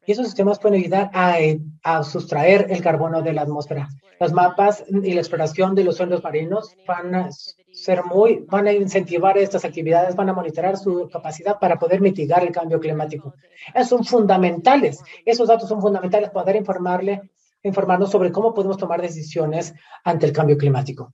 Y 0.06 0.12
esos 0.12 0.26
sistemas 0.26 0.60
pueden 0.60 0.80
ayudar 0.80 1.10
a, 1.12 1.38
a, 1.82 2.04
sustraer 2.04 2.68
el 2.70 2.80
carbono 2.82 3.20
de 3.20 3.32
la 3.32 3.42
atmósfera. 3.42 3.88
Los 4.20 4.32
mapas 4.32 4.84
y 4.88 5.12
la 5.12 5.20
exploración 5.20 5.74
de 5.74 5.82
los 5.82 5.96
suelos 5.96 6.22
marinos 6.22 6.76
van 6.86 7.14
a 7.16 7.30
ser 7.72 8.04
muy, 8.04 8.44
van 8.48 8.68
a 8.68 8.72
incentivar 8.72 9.36
estas 9.36 9.64
actividades, 9.64 10.14
van 10.14 10.28
a 10.28 10.32
monitorar 10.32 10.76
su 10.76 11.08
capacidad 11.12 11.58
para 11.58 11.80
poder 11.80 12.00
mitigar 12.00 12.44
el 12.44 12.52
cambio 12.52 12.78
climático. 12.78 13.34
Esos 13.74 13.88
son 13.88 14.04
fundamentales. 14.04 15.02
Esos 15.26 15.48
datos 15.48 15.68
son 15.68 15.80
fundamentales 15.80 16.30
para 16.30 16.44
poder 16.44 16.56
informarle, 16.56 17.22
informarnos 17.64 18.12
sobre 18.12 18.30
cómo 18.30 18.54
podemos 18.54 18.76
tomar 18.76 19.02
decisiones 19.02 19.74
ante 20.04 20.26
el 20.26 20.32
cambio 20.32 20.56
climático. 20.56 21.12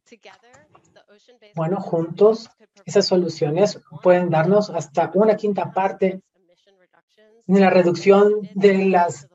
Bueno, 1.57 1.81
juntos, 1.81 2.51
esas 2.85 3.07
soluciones 3.07 3.81
pueden 4.03 4.29
darnos 4.29 4.69
hasta 4.69 5.11
una 5.15 5.37
quinta 5.37 5.73
parte 5.73 6.21
en 7.47 7.61
la 7.61 7.71
reducción 7.71 8.43
de, 8.55 8.85
las, 8.85 9.27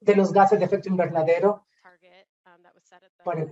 de 0.00 0.16
los 0.16 0.32
gases 0.32 0.58
de 0.58 0.64
efecto 0.64 0.88
invernadero 0.88 1.66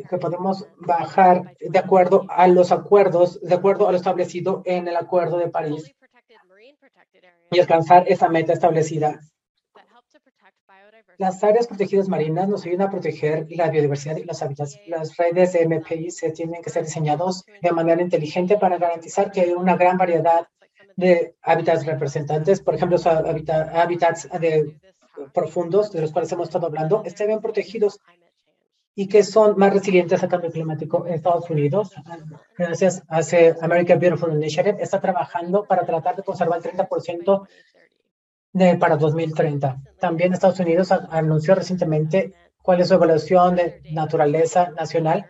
que 0.09 0.17
podemos 0.17 0.67
bajar 0.79 1.55
de 1.61 1.79
acuerdo 1.79 2.25
a 2.31 2.49
los 2.49 2.73
acuerdos, 2.73 3.41
de 3.43 3.55
acuerdo 3.55 3.89
a 3.89 3.93
lo 3.93 3.99
establecido 3.99 4.63
en 4.65 4.89
el 4.89 4.97
Acuerdo 4.97 5.37
de 5.37 5.51
París 5.51 5.95
y 7.51 7.61
alcanzar 7.61 8.05
esa 8.07 8.31
meta 8.31 8.55
establecida. 8.55 9.21
Las 11.19 11.43
áreas 11.45 11.67
protegidas 11.67 12.09
marinas 12.09 12.49
nos 12.49 12.65
ayudan 12.65 12.89
a 12.89 12.91
proteger 12.91 13.47
la 13.51 13.71
biodiversidad 13.71 14.17
y 14.17 14.25
los 14.25 14.43
hábitats. 14.43 14.79
Las 14.87 15.17
redes 15.17 15.53
de 15.53 15.67
MPI 15.67 16.11
se 16.11 16.31
tienen 16.31 16.63
que 16.63 16.71
ser 16.71 16.85
diseñados 16.85 17.45
de 17.63 17.73
manera 17.73 18.03
inteligente 18.03 18.57
para 18.57 18.79
garantizar 18.79 19.31
que 19.31 19.43
hay 19.43 19.51
una 19.51 19.77
gran 19.77 19.97
variedad 19.97 20.49
de 20.97 21.35
hábitats 21.43 21.87
representantes, 21.87 22.61
por 22.61 22.75
ejemplo, 22.75 22.99
hábitats 23.05 24.29
profundos 25.33 25.93
de 25.93 26.01
los 26.01 26.13
cuales 26.13 26.31
hemos 26.33 26.49
estado 26.49 26.67
hablando, 26.67 27.03
estén 27.05 27.29
bien 27.29 27.41
protegidos 27.41 28.01
y 28.97 29.09
que 29.09 29.25
son 29.25 29.59
más 29.59 29.73
resilientes 29.73 30.23
al 30.23 30.29
cambio 30.29 30.53
climático 30.53 31.05
en 31.07 31.15
Estados 31.15 31.51
Unidos. 31.51 31.93
Gracias 32.57 33.03
a 33.09 33.21
American 33.65 33.99
Beautiful 33.99 34.33
Initiative, 34.33 34.81
está 34.81 35.01
trabajando 35.01 35.65
para 35.65 35.85
tratar 35.85 36.15
de 36.17 36.23
conservar 36.23 36.61
el 36.65 36.73
30% 36.73 37.49
de, 38.55 38.77
para 38.77 38.97
2030. 38.97 39.83
También 39.99 40.33
Estados 40.33 40.61
Unidos 40.61 40.91
anunció 40.93 41.55
recientemente 41.55 42.33
cuál 42.63 42.81
es 42.81 42.89
su 42.89 42.95
evaluación 42.95 43.57
de 43.57 43.83
naturaleza 43.93 44.71
nacional 44.71 45.27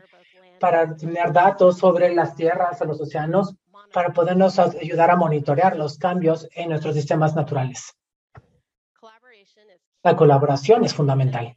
para 0.60 0.94
tener 0.94 1.32
datos 1.32 1.78
sobre 1.78 2.14
las 2.14 2.36
tierras 2.36 2.80
los 2.86 3.00
océanos 3.00 3.56
para 3.92 4.12
podernos 4.12 4.58
ayudar 4.58 5.10
a 5.10 5.16
monitorear 5.16 5.76
los 5.76 5.98
cambios 5.98 6.48
en 6.54 6.68
nuestros 6.68 6.94
sistemas 6.94 7.34
naturales. 7.34 7.94
La 10.02 10.16
colaboración 10.16 10.84
es 10.84 10.92
fundamental. 10.92 11.56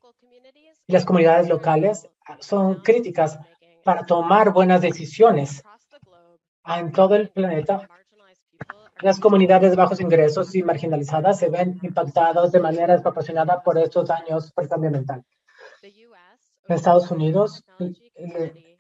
Las 0.88 1.04
comunidades 1.04 1.50
locales 1.50 2.08
son 2.40 2.82
críticas 2.82 3.40
para 3.84 4.06
tomar 4.06 4.54
buenas 4.54 4.82
decisiones 4.82 5.64
en 6.66 6.92
todo 6.92 7.16
el 7.16 7.30
planeta. 7.30 7.90
Las 9.02 9.20
comunidades 9.20 9.72
de 9.72 9.78
bajos 9.78 10.02
ingresos 10.02 10.56
y 10.56 10.64
marginalizadas 10.64 11.40
se 11.40 11.50
ven 11.50 11.80
impactadas 11.84 12.52
de 12.52 12.60
manera 12.60 12.94
desproporcionada 12.94 13.62
por 13.62 13.78
estos 13.78 14.08
daños 14.08 14.52
por 14.52 14.64
el 14.64 14.70
cambio 14.70 14.88
ambiental. 14.90 15.24
En 15.84 16.76
Estados 16.76 17.10
Unidos, 17.12 17.64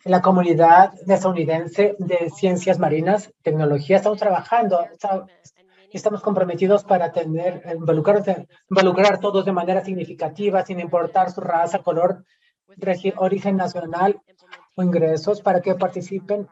la 0.03 0.21
comunidad 0.21 0.93
estadounidense 1.07 1.95
de 1.99 2.29
ciencias 2.31 2.79
marinas, 2.79 3.31
tecnología, 3.43 3.97
estamos 3.97 4.17
trabajando, 4.17 4.85
estamos 5.91 6.21
comprometidos 6.21 6.83
para 6.83 7.11
tener, 7.11 7.63
involucrar, 7.75 8.47
involucrar 8.69 9.19
todos 9.19 9.45
de 9.45 9.51
manera 9.51 9.83
significativa, 9.85 10.65
sin 10.65 10.79
importar 10.79 11.31
su 11.31 11.41
raza, 11.41 11.79
color, 11.79 12.25
origen 13.17 13.55
nacional 13.55 14.19
o 14.75 14.83
ingresos, 14.83 15.41
para 15.41 15.61
que 15.61 15.75
participen 15.75 16.47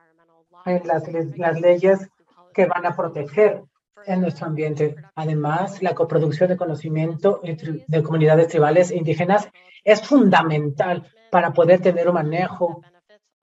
en 0.66 0.88
las, 0.88 1.04
las 1.38 1.60
leyes 1.60 2.10
que 2.56 2.66
van 2.66 2.86
a 2.86 2.96
proteger 2.96 3.62
en 4.06 4.22
nuestro 4.22 4.48
ambiente. 4.48 4.96
Además, 5.16 5.84
la 5.84 5.94
coproducción 5.94 6.50
de 6.50 6.58
conocimiento 6.58 7.42
de 7.44 8.04
comunidades 8.04 8.48
tribales 8.48 8.92
e 8.92 8.96
indígenas 8.96 9.50
es 9.84 10.02
fundamental 10.02 11.12
para 11.30 11.52
poder 11.52 11.82
tener 11.82 12.08
un 12.08 12.16
manejo 12.16 12.82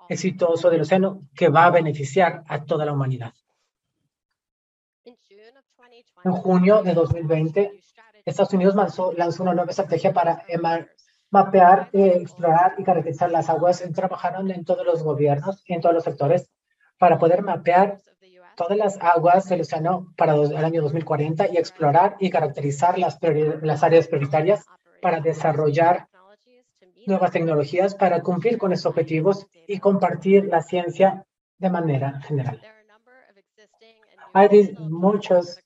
exitoso 0.09 0.71
del 0.71 0.81
océano 0.81 1.21
que 1.35 1.49
va 1.49 1.67
a 1.67 1.71
beneficiar 1.71 2.43
a 2.49 2.65
toda 2.65 2.87
la 2.87 2.93
humanidad. 2.93 3.35
En 6.25 6.33
junio 6.33 6.83
de 6.83 6.95
2020, 6.95 7.81
Estados 8.25 8.55
Unidos 8.55 8.75
lanzó, 8.75 9.43
una 9.43 9.55
nueva 9.55 9.71
estrategia 9.71 10.13
para 10.13 10.45
mapear, 11.31 11.91
eh, 11.93 12.19
explorar 12.23 12.75
y 12.79 12.85
caracterizar 12.85 13.31
las 13.31 13.51
aguas. 13.51 13.83
Trabajaron 13.95 14.51
en 14.51 14.65
todos 14.65 14.87
los 14.87 15.03
gobiernos, 15.03 15.63
en 15.67 15.81
todos 15.81 15.95
los 15.95 16.05
sectores, 16.05 16.49
para 16.99 17.19
poder 17.19 17.43
mapear 17.43 17.99
todas 18.57 18.77
las 18.77 18.99
aguas 19.01 19.49
del 19.49 19.63
océano 19.63 20.13
para 20.17 20.35
el 20.35 20.57
año 20.57 20.83
2040 20.83 21.49
y 21.53 21.57
explorar 21.57 22.17
y 22.19 22.31
caracterizar 22.31 22.99
las, 22.99 23.19
las 23.63 23.83
áreas 23.83 24.09
prioritarias 24.09 24.65
para 25.01 25.21
desarrollar 25.21 26.09
nuevas 27.07 27.33
tecnologías 27.33 27.95
para 27.95 28.23
cumplir 28.23 28.59
con 28.59 28.73
estos 28.73 28.91
objetivos 28.91 29.47
y 29.67 29.79
compartir 29.79 30.45
la 30.47 30.63
ciencia 30.63 31.25
de 31.59 31.71
manera 31.71 32.21
general. 32.21 32.61
Hay 34.33 34.77
muchas 34.79 35.63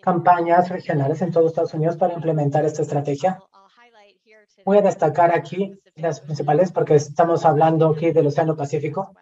campañas 0.00 0.68
regionales 0.68 1.22
en 1.22 1.30
todos 1.30 1.50
Estados 1.50 1.74
Unidos 1.74 1.96
para 1.96 2.14
implementar 2.14 2.64
esta 2.64 2.82
estrategia. 2.82 3.42
Voy 4.64 4.78
a 4.78 4.82
destacar 4.82 5.34
aquí 5.34 5.74
las 5.94 6.20
principales 6.20 6.72
porque 6.72 6.94
estamos 6.94 7.44
hablando 7.44 7.88
aquí 7.88 8.10
del 8.12 8.26
Océano 8.26 8.56
Pacífico, 8.56 9.14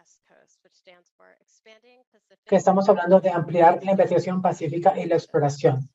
que 2.49 2.57
estamos 2.57 2.89
hablando 2.89 3.21
de 3.21 3.31
ampliar 3.31 3.81
la 3.85 3.93
investigación 3.93 4.41
pacífica 4.43 4.99
y 4.99 5.07
la 5.07 5.17
exploración. 5.17 5.89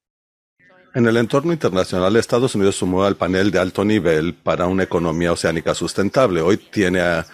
En 0.95 1.07
el 1.07 1.17
entorno 1.17 1.51
internacional, 1.51 2.15
Estados 2.15 2.53
Unidos 2.53 2.75
sumó 2.75 3.03
al 3.03 3.15
panel 3.15 3.49
de 3.49 3.57
alto 3.57 3.83
nivel 3.83 4.35
para 4.35 4.67
una 4.67 4.83
economía 4.83 5.31
oceánica 5.31 5.73
sustentable. 5.73 6.41
Hoy 6.41 6.57
tiene 6.57 7.01
a 7.01 7.25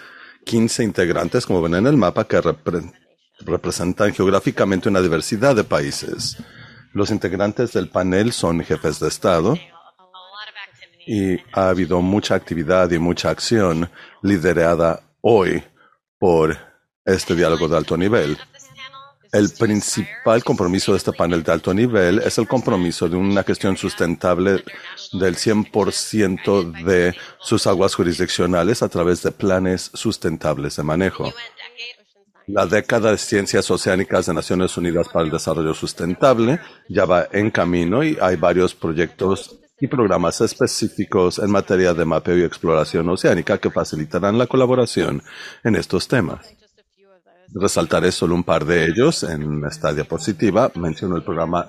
15 0.46 0.82
integrantes, 0.82 1.44
como 1.44 1.60
ven 1.60 1.74
en 1.74 1.86
el 1.86 1.98
mapa, 1.98 2.26
que 2.26 2.40
representan 3.40 4.14
geográficamente 4.14 4.88
una 4.88 5.02
diversidad 5.02 5.54
de 5.54 5.64
países. 5.64 6.38
Los 6.94 7.10
integrantes 7.10 7.74
del 7.74 7.90
panel 7.90 8.32
son 8.32 8.60
jefes 8.60 8.98
de 8.98 9.08
Estado 9.08 9.58
y 11.06 11.36
ha 11.52 11.68
habido 11.68 12.00
mucha 12.00 12.34
actividad 12.34 12.90
y 12.90 12.98
mucha 12.98 13.28
acción 13.28 13.90
liderada 14.22 15.00
hoy 15.20 15.62
por 16.18 16.56
este 17.04 17.34
diálogo 17.34 17.68
de 17.68 17.76
alto 17.76 17.96
nivel. 17.98 18.38
El 19.32 19.48
principal 19.50 20.42
compromiso 20.42 20.90
de 20.90 20.98
este 20.98 21.12
panel 21.12 21.44
de 21.44 21.52
alto 21.52 21.72
nivel 21.72 22.18
es 22.18 22.36
el 22.38 22.48
compromiso 22.48 23.08
de 23.08 23.16
una 23.16 23.44
gestión 23.44 23.76
sustentable 23.76 24.64
del 25.12 25.36
100% 25.36 26.84
de 26.84 27.14
sus 27.38 27.66
aguas 27.68 27.94
jurisdiccionales 27.94 28.82
a 28.82 28.88
través 28.88 29.22
de 29.22 29.30
planes 29.30 29.92
sustentables 29.94 30.76
de 30.76 30.82
manejo. 30.82 31.32
La 32.48 32.66
década 32.66 33.12
de 33.12 33.18
ciencias 33.18 33.70
oceánicas 33.70 34.26
de 34.26 34.34
Naciones 34.34 34.76
Unidas 34.76 35.08
para 35.08 35.24
el 35.24 35.30
Desarrollo 35.30 35.74
Sustentable 35.74 36.58
ya 36.88 37.04
va 37.04 37.28
en 37.30 37.52
camino 37.52 38.02
y 38.02 38.18
hay 38.20 38.34
varios 38.34 38.74
proyectos 38.74 39.60
y 39.80 39.86
programas 39.86 40.40
específicos 40.40 41.38
en 41.38 41.52
materia 41.52 41.94
de 41.94 42.04
mapeo 42.04 42.36
y 42.36 42.42
exploración 42.42 43.08
oceánica 43.08 43.58
que 43.58 43.70
facilitarán 43.70 44.38
la 44.38 44.48
colaboración 44.48 45.22
en 45.62 45.76
estos 45.76 46.08
temas. 46.08 46.59
Resaltaré 47.52 48.12
solo 48.12 48.34
un 48.34 48.44
par 48.44 48.64
de 48.64 48.86
ellos 48.86 49.22
en 49.24 49.64
esta 49.64 49.92
diapositiva. 49.92 50.70
Menciono 50.74 51.16
el 51.16 51.24
programa, 51.24 51.66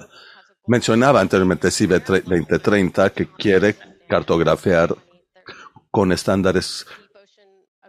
mencionaba 0.67 1.19
anteriormente 1.21 1.71
CIBE 1.71 1.99
2030 1.99 3.09
que 3.11 3.27
quiere 3.27 3.75
cartografiar 4.07 4.95
con 5.89 6.11
estándares 6.11 6.85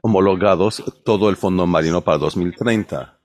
homologados 0.03 0.83
todo 1.05 1.29
el 1.29 1.37
fondo 1.37 1.67
marino 1.67 2.01
para 2.01 2.19
2030. 2.19 3.19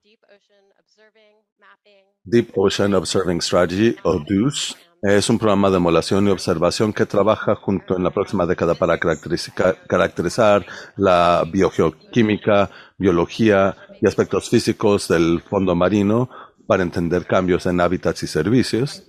Deep 2.23 2.51
Ocean 2.57 2.93
Observing 2.93 3.41
Strategy, 3.41 3.95
o 4.03 4.19
DOOS, 4.19 4.75
Es 5.03 5.29
un 5.29 5.37
programa 5.37 5.69
de 5.69 5.77
emulación 5.77 6.27
y 6.27 6.31
observación 6.31 6.91
que 6.91 7.05
trabaja 7.05 7.55
junto 7.55 7.95
en 7.95 8.03
la 8.03 8.09
próxima 8.09 8.47
década 8.47 8.73
para 8.73 8.97
caracterizar 8.97 10.65
la 10.95 11.43
biogeoquímica, 11.49 12.71
biología 12.97 13.77
y 14.01 14.07
aspectos 14.07 14.49
físicos 14.49 15.07
del 15.07 15.41
fondo 15.41 15.75
marino 15.75 16.29
para 16.67 16.83
entender 16.83 17.25
cambios 17.25 17.65
en 17.65 17.79
hábitats 17.79 18.23
y 18.23 18.27
servicios, 18.27 19.03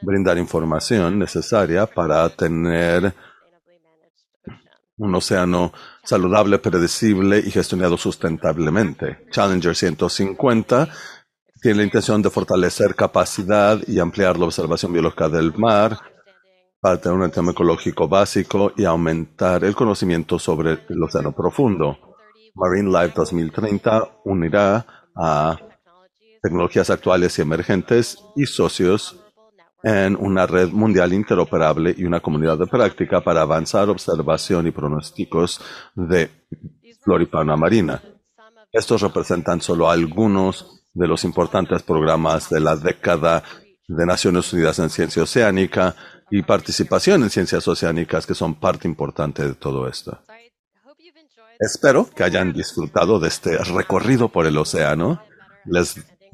brindar 0.00 0.38
información 0.38 1.18
necesaria 1.18 1.86
para 1.86 2.28
tener 2.30 3.14
un 4.96 5.14
océano 5.14 5.72
saludable, 6.02 6.58
predecible 6.58 7.38
y 7.38 7.50
gestionado 7.50 7.96
sustentablemente. 7.96 9.26
Challenger 9.30 9.74
150 9.74 10.88
tiene 11.60 11.78
la 11.78 11.84
intención 11.84 12.22
de 12.22 12.30
fortalecer 12.30 12.94
capacidad 12.94 13.80
y 13.86 13.98
ampliar 13.98 14.38
la 14.38 14.46
observación 14.46 14.92
biológica 14.92 15.28
del 15.28 15.52
mar 15.56 15.98
para 16.80 17.00
tener 17.00 17.18
un 17.18 17.30
tema 17.30 17.52
ecológico 17.52 18.06
básico 18.06 18.72
y 18.76 18.84
aumentar 18.84 19.64
el 19.64 19.74
conocimiento 19.74 20.38
sobre 20.38 20.80
el 20.88 21.02
océano 21.02 21.32
profundo. 21.32 22.13
Marine 22.54 22.90
Life 22.90 23.14
2030 23.16 24.20
unirá 24.24 24.86
a 25.16 25.58
tecnologías 26.42 26.90
actuales 26.90 27.38
y 27.38 27.42
emergentes 27.42 28.18
y 28.36 28.46
socios 28.46 29.20
en 29.82 30.16
una 30.16 30.46
red 30.46 30.70
mundial 30.70 31.12
interoperable 31.12 31.94
y 31.96 32.04
una 32.04 32.20
comunidad 32.20 32.58
de 32.58 32.66
práctica 32.66 33.20
para 33.22 33.42
avanzar 33.42 33.90
observación 33.90 34.66
y 34.66 34.70
pronósticos 34.70 35.60
de 35.94 36.30
flora 37.02 37.56
marina. 37.56 38.00
Estos 38.72 39.02
representan 39.02 39.60
solo 39.60 39.90
algunos 39.90 40.84
de 40.94 41.06
los 41.06 41.24
importantes 41.24 41.82
programas 41.82 42.48
de 42.48 42.60
la 42.60 42.76
década 42.76 43.42
de 43.86 44.06
Naciones 44.06 44.50
Unidas 44.52 44.78
en 44.78 44.88
Ciencia 44.90 45.22
Oceánica 45.22 45.94
y 46.30 46.42
participación 46.42 47.22
en 47.22 47.30
ciencias 47.30 47.68
oceánicas 47.68 48.26
que 48.26 48.34
son 48.34 48.54
parte 48.54 48.88
importante 48.88 49.46
de 49.46 49.54
todo 49.54 49.86
esto. 49.86 50.18
Espero 51.60 52.08
que 52.14 52.24
hayan 52.24 52.52
disfrutado 52.52 53.20
de 53.20 53.28
este 53.28 53.58
recorrido 53.58 54.28
por 54.28 54.46
el 54.46 54.58
océano. 54.58 55.22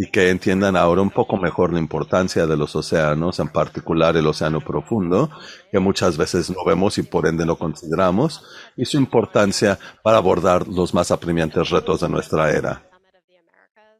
Y 0.02 0.10
que 0.10 0.30
entiendan 0.30 0.76
ahora 0.76 1.02
un 1.02 1.10
poco 1.10 1.36
mejor 1.36 1.74
la 1.74 1.78
importancia 1.78 2.46
de 2.46 2.56
los 2.56 2.74
océanos, 2.74 3.38
en 3.38 3.48
particular 3.48 4.16
el 4.16 4.26
océano 4.26 4.62
profundo, 4.62 5.30
que 5.70 5.78
muchas 5.78 6.16
veces 6.16 6.48
no 6.48 6.64
vemos 6.64 6.96
y 6.96 7.02
por 7.02 7.26
ende 7.26 7.44
no 7.44 7.56
consideramos, 7.56 8.42
y 8.78 8.86
su 8.86 8.96
importancia 8.96 9.78
para 10.02 10.16
abordar 10.16 10.66
los 10.66 10.94
más 10.94 11.10
apremiantes 11.10 11.68
retos 11.68 12.00
de 12.00 12.08
nuestra 12.08 12.50
era. 12.50 12.88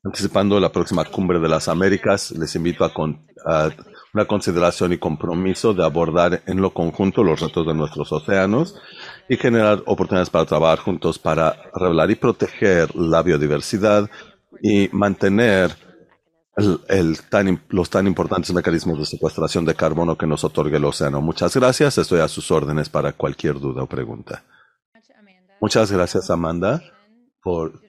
Anticipando 0.02 0.59
la 0.59 0.72
próxima 0.72 1.04
cumbre 1.04 1.38
de 1.38 1.48
las 1.48 1.68
Américas, 1.68 2.30
les 2.30 2.54
invito 2.54 2.87
a 2.87 3.70
una 4.14 4.24
consideración 4.24 4.94
y 4.94 4.98
compromiso 4.98 5.74
de 5.74 5.85
abordar 5.85 6.42
en 6.46 6.62
lo 6.62 6.72
conjunto 6.72 7.22
los 7.22 7.40
retos 7.40 7.66
de 7.66 7.74
nuestros 7.74 8.11
océanos 8.11 8.74
y 9.30 9.36
generar 9.36 9.80
oportunidades 9.86 10.28
para 10.28 10.44
trabajar 10.44 10.80
juntos 10.80 11.16
para 11.16 11.56
revelar 11.72 12.10
y 12.10 12.16
proteger 12.16 12.92
la 12.96 13.22
biodiversidad 13.22 14.10
y 14.60 14.88
mantener 14.90 15.70
los 16.56 17.90
tan 17.90 18.06
importantes 18.08 18.52
mecanismos 18.52 18.98
de 18.98 19.06
secuestración 19.06 19.64
de 19.64 19.76
carbono 19.76 20.18
que 20.18 20.26
nos 20.26 20.42
otorga 20.42 20.78
el 20.78 20.84
océano. 20.84 21.20
Muchas 21.20 21.54
gracias. 21.54 21.96
Estoy 21.96 22.18
a 22.18 22.26
sus 22.26 22.50
órdenes 22.50 22.88
para 22.88 23.12
cualquier 23.12 23.60
duda 23.60 23.84
o 23.84 23.86
pregunta. 23.86 24.42
Muchas 25.60 25.92
gracias, 25.92 26.28
Amanda, 26.28 26.82
por 27.40 27.80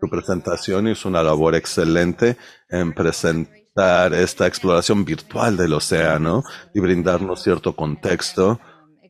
tu 0.00 0.08
presentación. 0.08 0.86
Es 0.86 1.04
una 1.04 1.20
labor 1.20 1.56
excelente 1.56 2.36
en 2.68 2.92
presentar 2.92 4.14
esta 4.14 4.46
exploración 4.46 5.04
virtual 5.04 5.56
del 5.56 5.72
océano 5.72 6.44
y 6.72 6.78
brindarnos 6.78 7.42
cierto 7.42 7.74
contexto 7.74 8.60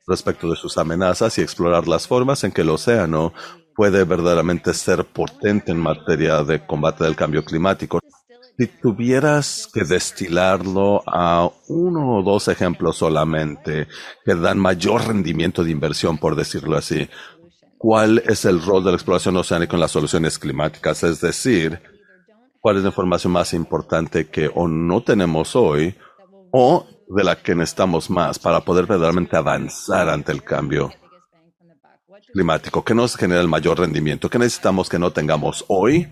respecto 0.07 0.49
de 0.49 0.57
sus 0.57 0.79
amenazas 0.79 1.37
y 1.39 1.43
explorar 1.43 1.89
las 1.89 2.07
formas 2.07 2.45
en 2.45 2.53
que 2.53 2.63
el 2.63 2.71
océano 2.71 3.33
puede 3.75 4.05
verdaderamente 4.05 4.73
ser 4.73 5.05
potente 5.05 5.73
en 5.73 5.79
materia 5.79 6.43
de 6.45 6.65
combate 6.65 7.05
del 7.05 7.17
cambio 7.17 7.45
climático. 7.45 8.01
Si 8.59 8.69
tuvieras 8.69 9.69
que 9.73 9.85
destilarlo 9.85 11.03
a 11.07 11.51
uno 11.69 12.19
o 12.19 12.23
dos 12.23 12.49
ejemplos 12.49 12.97
solamente 12.97 13.87
que 14.25 14.35
dan 14.35 14.59
mayor 14.59 15.09
rendimiento 15.09 15.63
de 15.63 15.73
inversión, 15.73 16.17
por 16.17 16.37
decirlo 16.37 16.77
así, 16.77 17.07
¿cuál 17.77 18.23
es 18.27 18.47
el 18.47 18.63
rol 18.63 18.83
de 18.83 18.93
la 18.93 18.97
exploración 18.97 19.37
oceánica 19.37 19.77
en 19.77 19.81
las 19.81 19.91
soluciones 19.91 20.39
climáticas? 20.39 21.03
Es 21.03 21.21
decir, 21.21 21.83
¿cuál 22.61 22.79
es 22.79 22.83
la 22.83 22.89
información 22.89 23.35
más 23.35 23.53
importante 23.53 24.29
que 24.29 24.51
o 24.55 24.67
no 24.67 25.03
tenemos 25.03 25.55
hoy 25.55 25.95
o 26.51 26.87
de 27.09 27.25
la 27.25 27.37
que 27.37 27.55
necesitamos 27.55 28.11
más 28.11 28.39
para 28.39 28.61
poder 28.61 28.87
verdaderamente 28.87 29.37
avanzar 29.37 30.09
ante 30.09 30.33
el 30.33 30.43
cambio 30.43 30.93
climático? 32.33 32.85
¿Qué 32.85 32.95
nos 32.95 33.17
genera 33.17 33.41
el 33.41 33.49
mayor 33.49 33.79
rendimiento? 33.79 34.29
¿Qué 34.29 34.39
necesitamos 34.39 34.89
que 34.89 34.99
no 34.99 35.13
tengamos 35.13 35.65
hoy? 35.69 36.11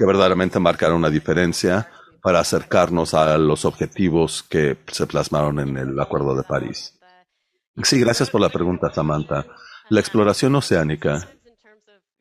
que 0.00 0.06
verdaderamente 0.06 0.58
marcará 0.58 0.94
una 0.94 1.10
diferencia 1.10 1.90
para 2.22 2.40
acercarnos 2.40 3.12
a 3.12 3.36
los 3.36 3.66
objetivos 3.66 4.42
que 4.42 4.78
se 4.86 5.06
plasmaron 5.06 5.60
en 5.60 5.76
el 5.76 6.00
Acuerdo 6.00 6.34
de 6.34 6.42
París. 6.42 6.98
Sí, 7.82 8.00
gracias 8.00 8.30
por 8.30 8.40
la 8.40 8.48
pregunta, 8.48 8.90
Samantha. 8.90 9.44
La 9.90 10.00
exploración 10.00 10.54
oceánica, 10.54 11.28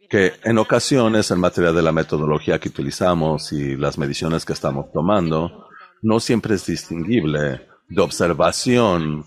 que 0.09 0.33
en 0.43 0.57
ocasiones 0.57 1.31
en 1.31 1.39
materia 1.39 1.71
de 1.71 1.81
la 1.81 1.93
metodología 1.93 2.59
que 2.59 2.67
utilizamos 2.67 3.53
y 3.53 3.77
las 3.77 3.97
mediciones 3.97 4.43
que 4.43 4.51
estamos 4.51 4.91
tomando, 4.91 5.69
no 6.01 6.19
siempre 6.19 6.55
es 6.55 6.65
distinguible 6.65 7.65
de 7.89 8.01
observación 8.01 9.25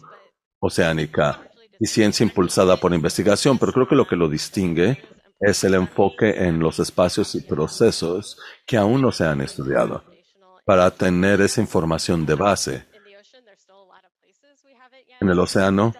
oceánica 0.60 1.50
y 1.78 1.86
ciencia 1.86 2.24
impulsada 2.24 2.76
por 2.76 2.94
investigación, 2.94 3.58
pero 3.58 3.72
creo 3.72 3.88
que 3.88 3.96
lo 3.96 4.06
que 4.06 4.16
lo 4.16 4.28
distingue 4.28 5.02
es 5.40 5.64
el 5.64 5.74
enfoque 5.74 6.44
en 6.44 6.60
los 6.60 6.78
espacios 6.78 7.34
y 7.34 7.40
procesos 7.40 8.38
que 8.64 8.76
aún 8.76 9.02
no 9.02 9.10
se 9.10 9.24
han 9.24 9.40
estudiado 9.40 10.04
para 10.64 10.90
tener 10.92 11.40
esa 11.40 11.60
información 11.60 12.24
de 12.24 12.34
base. 12.36 12.86
En 15.20 15.28
el 15.28 15.38
océano 15.40 15.92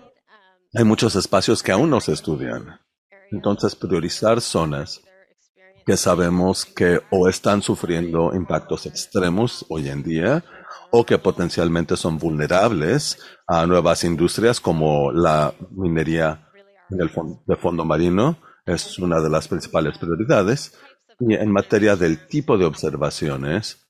hay 0.73 0.85
muchos 0.85 1.17
espacios 1.17 1.63
que 1.63 1.73
aún 1.73 1.91
no 1.91 2.01
se 2.01 2.13
estudian. 2.13 2.81
Entonces, 3.33 3.75
priorizar 3.75 4.41
zonas 4.41 5.03
que 5.85 5.97
sabemos 5.97 6.65
que 6.65 7.01
o 7.11 7.29
están 7.29 7.61
sufriendo 7.63 8.33
impactos 8.35 8.87
extremos 8.87 9.67
hoy 9.69 9.89
en 9.89 10.03
día 10.05 10.45
o 10.91 11.05
que 11.05 11.19
potencialmente 11.19 11.97
son 11.97 12.19
vulnerables 12.19 13.19
a 13.47 13.67
nuevas 13.67 14.05
industrias 14.05 14.61
como 14.61 15.13
la 15.13 15.55
minería 15.71 16.49
de 16.89 17.57
fondo 17.57 17.85
marino 17.85 18.37
es 18.67 18.99
una 18.99 19.21
de 19.21 19.31
las 19.31 19.49
principales 19.49 19.99
prioridades. 19.99 20.79
Y 21.21 21.35
en 21.35 21.53
materia 21.53 21.97
del 21.97 22.27
tipo 22.27 22.59
de 22.59 22.65
observaciones, 22.65 23.82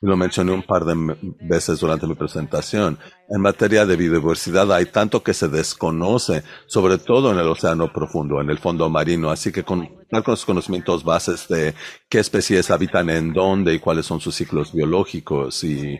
lo 0.00 0.16
mencioné 0.16 0.52
un 0.52 0.62
par 0.62 0.84
de 0.84 1.16
veces 1.40 1.80
durante 1.80 2.06
mi 2.06 2.14
presentación. 2.14 2.98
En 3.28 3.40
materia 3.40 3.86
de 3.86 3.96
biodiversidad 3.96 4.70
hay 4.72 4.86
tanto 4.86 5.22
que 5.22 5.32
se 5.32 5.48
desconoce, 5.48 6.42
sobre 6.66 6.98
todo 6.98 7.32
en 7.32 7.38
el 7.38 7.48
océano 7.48 7.92
profundo, 7.92 8.40
en 8.40 8.50
el 8.50 8.58
fondo 8.58 8.88
marino. 8.90 9.30
Así 9.30 9.50
que 9.50 9.62
con, 9.62 9.86
con 9.86 10.24
los 10.26 10.44
conocimientos 10.44 11.02
bases 11.02 11.48
de 11.48 11.74
qué 12.08 12.18
especies 12.18 12.70
habitan 12.70 13.08
en 13.08 13.32
dónde 13.32 13.74
y 13.74 13.78
cuáles 13.78 14.06
son 14.06 14.20
sus 14.20 14.34
ciclos 14.34 14.72
biológicos 14.72 15.64
y 15.64 15.98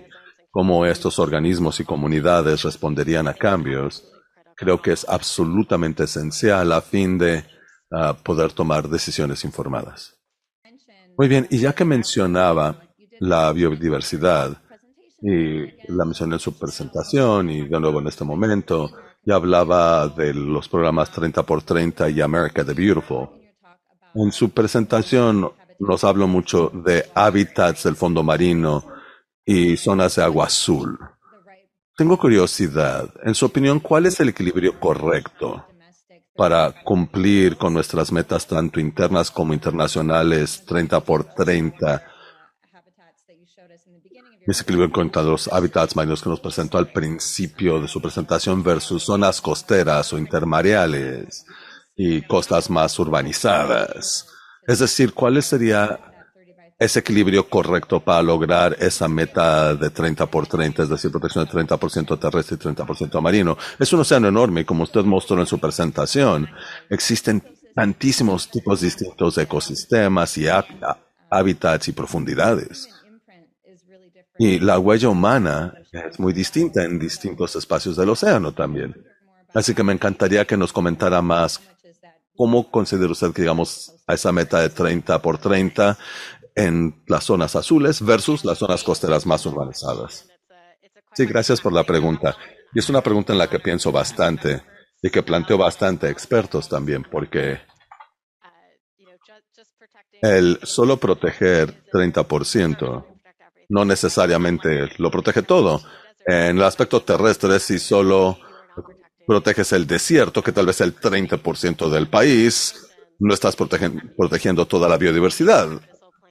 cómo 0.50 0.84
estos 0.84 1.18
organismos 1.18 1.80
y 1.80 1.84
comunidades 1.84 2.62
responderían 2.62 3.28
a 3.28 3.34
cambios, 3.34 4.10
creo 4.56 4.80
que 4.80 4.92
es 4.92 5.06
absolutamente 5.08 6.04
esencial 6.04 6.72
a 6.72 6.80
fin 6.80 7.18
de 7.18 7.44
ah, 7.90 8.16
poder 8.22 8.52
tomar 8.52 8.88
decisiones 8.88 9.44
informadas. 9.44 10.14
Muy 11.18 11.28
bien, 11.28 11.46
y 11.50 11.58
ya 11.58 11.74
que 11.74 11.86
mencionaba 11.86 12.85
la 13.20 13.52
biodiversidad, 13.52 14.56
y 15.20 15.66
la 15.92 16.04
mencioné 16.04 16.34
en 16.34 16.40
su 16.40 16.58
presentación 16.58 17.50
y 17.50 17.66
de 17.66 17.80
nuevo 17.80 18.00
en 18.00 18.06
este 18.06 18.24
momento, 18.24 18.90
ya 19.24 19.36
hablaba 19.36 20.08
de 20.08 20.34
los 20.34 20.68
programas 20.68 21.10
30 21.10 21.42
por 21.44 21.62
30 21.62 22.10
y 22.10 22.20
America 22.20 22.64
the 22.64 22.74
Beautiful. 22.74 23.28
En 24.14 24.30
su 24.30 24.50
presentación 24.50 25.50
nos 25.78 26.04
habló 26.04 26.26
mucho 26.26 26.70
de 26.72 27.10
hábitats 27.14 27.84
del 27.84 27.96
fondo 27.96 28.22
marino 28.22 28.86
y 29.44 29.76
zonas 29.76 30.16
de 30.16 30.22
agua 30.22 30.46
azul. 30.46 30.98
Tengo 31.96 32.18
curiosidad. 32.18 33.08
En 33.24 33.34
su 33.34 33.46
opinión, 33.46 33.80
¿cuál 33.80 34.06
es 34.06 34.20
el 34.20 34.28
equilibrio 34.28 34.78
correcto 34.78 35.66
para 36.34 36.74
cumplir 36.84 37.56
con 37.56 37.72
nuestras 37.72 38.12
metas 38.12 38.46
tanto 38.46 38.80
internas 38.80 39.30
como 39.30 39.54
internacionales 39.54 40.62
30 40.66 41.00
por 41.00 41.24
30? 41.24 42.15
Ese 44.46 44.62
equilibrio 44.62 44.86
en 44.86 44.92
cuanto 44.92 45.20
a 45.20 45.24
los 45.24 45.48
hábitats 45.48 45.96
marinos 45.96 46.22
que 46.22 46.30
nos 46.30 46.40
presentó 46.40 46.78
al 46.78 46.92
principio 46.92 47.80
de 47.80 47.88
su 47.88 48.00
presentación 48.00 48.62
versus 48.62 49.02
zonas 49.02 49.40
costeras 49.40 50.12
o 50.12 50.18
intermareales 50.18 51.44
y 51.96 52.22
costas 52.22 52.70
más 52.70 52.96
urbanizadas. 52.98 54.28
Es 54.66 54.78
decir, 54.78 55.14
¿cuál 55.14 55.42
sería 55.42 55.98
ese 56.78 56.98
equilibrio 57.00 57.48
correcto 57.48 58.00
para 58.00 58.22
lograr 58.22 58.76
esa 58.78 59.08
meta 59.08 59.74
de 59.74 59.90
30 59.90 60.26
por 60.26 60.46
30, 60.46 60.82
es 60.82 60.88
decir, 60.90 61.10
protección 61.10 61.46
de 61.46 61.50
30% 61.50 62.18
terrestre 62.18 62.56
y 62.56 62.58
30% 62.58 63.20
marino. 63.20 63.56
Es 63.78 63.92
un 63.92 64.00
océano 64.00 64.28
enorme 64.28 64.60
y 64.60 64.64
como 64.64 64.82
usted 64.82 65.02
mostró 65.04 65.40
en 65.40 65.46
su 65.46 65.58
presentación, 65.58 66.48
existen 66.90 67.42
tantísimos 67.74 68.50
tipos 68.50 68.82
distintos 68.82 69.36
de 69.36 69.44
ecosistemas 69.44 70.36
y 70.36 70.46
hábitats 71.30 71.88
y 71.88 71.92
profundidades. 71.92 72.88
Y 74.38 74.58
la 74.58 74.78
huella 74.78 75.08
humana 75.08 75.74
es 75.92 76.18
muy 76.18 76.32
distinta 76.32 76.84
en 76.84 76.98
distintos 76.98 77.56
espacios 77.56 77.96
del 77.96 78.10
océano 78.10 78.52
también. 78.52 78.94
Así 79.54 79.74
que 79.74 79.82
me 79.82 79.92
encantaría 79.92 80.46
que 80.46 80.56
nos 80.56 80.72
comentara 80.72 81.22
más 81.22 81.60
cómo 82.36 82.70
considera 82.70 83.10
usted 83.10 83.32
que 83.32 83.42
llegamos 83.42 83.94
a 84.06 84.14
esa 84.14 84.30
meta 84.32 84.60
de 84.60 84.68
30 84.68 85.22
por 85.22 85.38
30 85.38 85.96
en 86.54 87.02
las 87.06 87.24
zonas 87.24 87.56
azules 87.56 88.04
versus 88.04 88.44
las 88.44 88.58
zonas 88.58 88.84
costeras 88.84 89.26
más 89.26 89.44
urbanizadas. 89.46 90.28
Sí, 91.14 91.24
gracias 91.24 91.60
por 91.60 91.72
la 91.72 91.84
pregunta. 91.84 92.36
Y 92.74 92.78
es 92.78 92.88
una 92.90 93.00
pregunta 93.00 93.32
en 93.32 93.38
la 93.38 93.48
que 93.48 93.58
pienso 93.58 93.90
bastante 93.90 94.62
y 95.00 95.08
que 95.08 95.22
planteo 95.22 95.56
bastante 95.56 96.10
expertos 96.10 96.68
también, 96.68 97.06
porque 97.10 97.60
el 100.20 100.58
solo 100.62 100.98
proteger 100.98 101.84
30% 101.90 103.15
no 103.68 103.84
necesariamente 103.84 104.90
lo 104.98 105.10
protege 105.10 105.42
todo. 105.42 105.82
En 106.26 106.56
el 106.56 106.62
aspecto 106.62 107.02
terrestre, 107.02 107.58
si 107.60 107.78
solo 107.78 108.38
proteges 109.26 109.72
el 109.72 109.86
desierto, 109.86 110.42
que 110.42 110.52
tal 110.52 110.66
vez 110.66 110.80
el 110.80 110.94
30% 110.94 111.88
del 111.88 112.08
país, 112.08 112.88
no 113.18 113.32
estás 113.32 113.56
protegiendo 113.56 114.66
toda 114.66 114.88
la 114.88 114.98
biodiversidad 114.98 115.68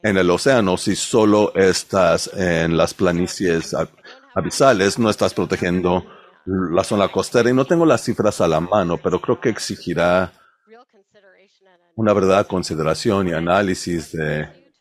en 0.06 0.18
el 0.18 0.30
océano, 0.30 0.78
si 0.78 0.96
solo 0.96 1.52
estás 1.56 2.30
en 2.36 2.78
las 2.78 2.94
planicies 2.94 3.76
abisales, 4.36 5.00
no 5.00 5.10
estás 5.10 5.34
protegiendo 5.34 6.06
la 6.46 6.84
zona 6.84 7.08
costera. 7.08 7.50
Y 7.50 7.54
no 7.54 7.66
tengo 7.66 7.88
las 7.88 8.04
cifras 8.04 8.40
a 8.40 8.48
la 8.48 8.60
mano, 8.60 9.00
pero 9.02 9.20
creo 9.20 9.42
que 9.42 9.50
exigirá 9.50 10.32
una 11.96 12.14
verdadera 12.14 12.44
consideración 12.44 13.30
y 13.30 13.34
análisis 13.34 14.12
de 14.12 14.72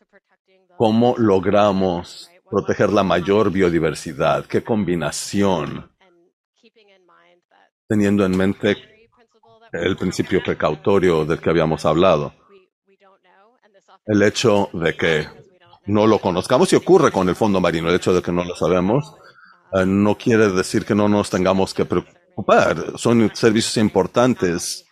cómo 0.77 1.15
logramos 1.17 2.29
proteger 2.49 2.91
la 2.91 3.03
mayor 3.03 3.51
biodiversidad, 3.51 4.45
qué 4.45 4.63
combinación, 4.63 5.91
teniendo 7.87 8.25
en 8.25 8.37
mente 8.37 8.77
el 9.71 9.97
principio 9.97 10.41
precautorio 10.43 11.25
del 11.25 11.39
que 11.39 11.49
habíamos 11.49 11.85
hablado 11.85 12.33
el 14.05 14.21
hecho 14.21 14.69
de 14.73 14.95
que 14.95 15.27
no 15.87 16.07
lo 16.07 16.19
conozcamos 16.19 16.71
y 16.73 16.75
ocurre 16.75 17.11
con 17.11 17.27
el 17.29 17.35
fondo 17.35 17.59
marino, 17.59 17.89
el 17.89 17.95
hecho 17.95 18.13
de 18.13 18.21
que 18.21 18.31
no 18.31 18.43
lo 18.43 18.55
sabemos, 18.55 19.15
eh, 19.73 19.85
no 19.85 20.17
quiere 20.17 20.49
decir 20.51 20.85
que 20.85 20.95
no 20.95 21.09
nos 21.09 21.29
tengamos 21.29 21.73
que 21.73 21.85
preocupar. 21.85 22.97
Son 22.97 23.31
servicios 23.33 23.77
importantes 23.77 24.85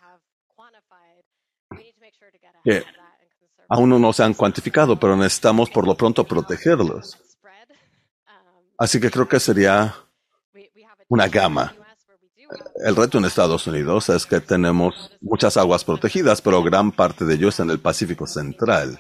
que 2.64 2.84
aún 3.70 3.90
no 3.90 4.14
se 4.14 4.24
han 4.24 4.34
cuantificado, 4.34 5.00
pero 5.00 5.16
necesitamos 5.16 5.70
por 5.70 5.86
lo 5.86 5.96
pronto 5.96 6.24
protegerlos. 6.24 7.20
Así 8.78 9.00
que 9.00 9.12
creo 9.12 9.28
que 9.28 9.40
sería 9.40 9.96
una 11.10 11.28
gama. 11.28 11.76
El 12.86 12.96
reto 12.96 13.18
en 13.18 13.26
Estados 13.26 13.66
Unidos 13.68 14.10
es 14.10 14.26
que 14.26 14.40
tenemos 14.40 15.12
muchas 15.22 15.58
aguas 15.58 15.84
protegidas, 15.84 16.42
pero 16.42 16.64
gran 16.64 16.92
parte 16.92 17.26
de 17.26 17.36
ellos 17.36 17.60
en 17.60 17.70
el 17.70 17.80
Pacífico 17.80 18.28
Central. 18.28 19.00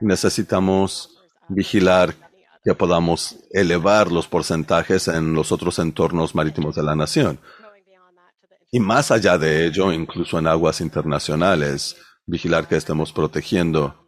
Necesitamos 0.00 1.18
vigilar 1.48 2.14
que 2.64 2.74
podamos 2.74 3.36
elevar 3.50 4.10
los 4.10 4.26
porcentajes 4.26 5.08
en 5.08 5.34
los 5.34 5.52
otros 5.52 5.78
entornos 5.78 6.34
marítimos 6.34 6.74
de 6.74 6.82
la 6.82 6.96
nación. 6.96 7.38
Y 8.72 8.80
más 8.80 9.10
allá 9.10 9.38
de 9.38 9.66
ello, 9.66 9.92
incluso 9.92 10.38
en 10.38 10.46
aguas 10.46 10.80
internacionales, 10.80 11.96
vigilar 12.26 12.66
que 12.66 12.76
estemos 12.76 13.12
protegiendo 13.12 14.03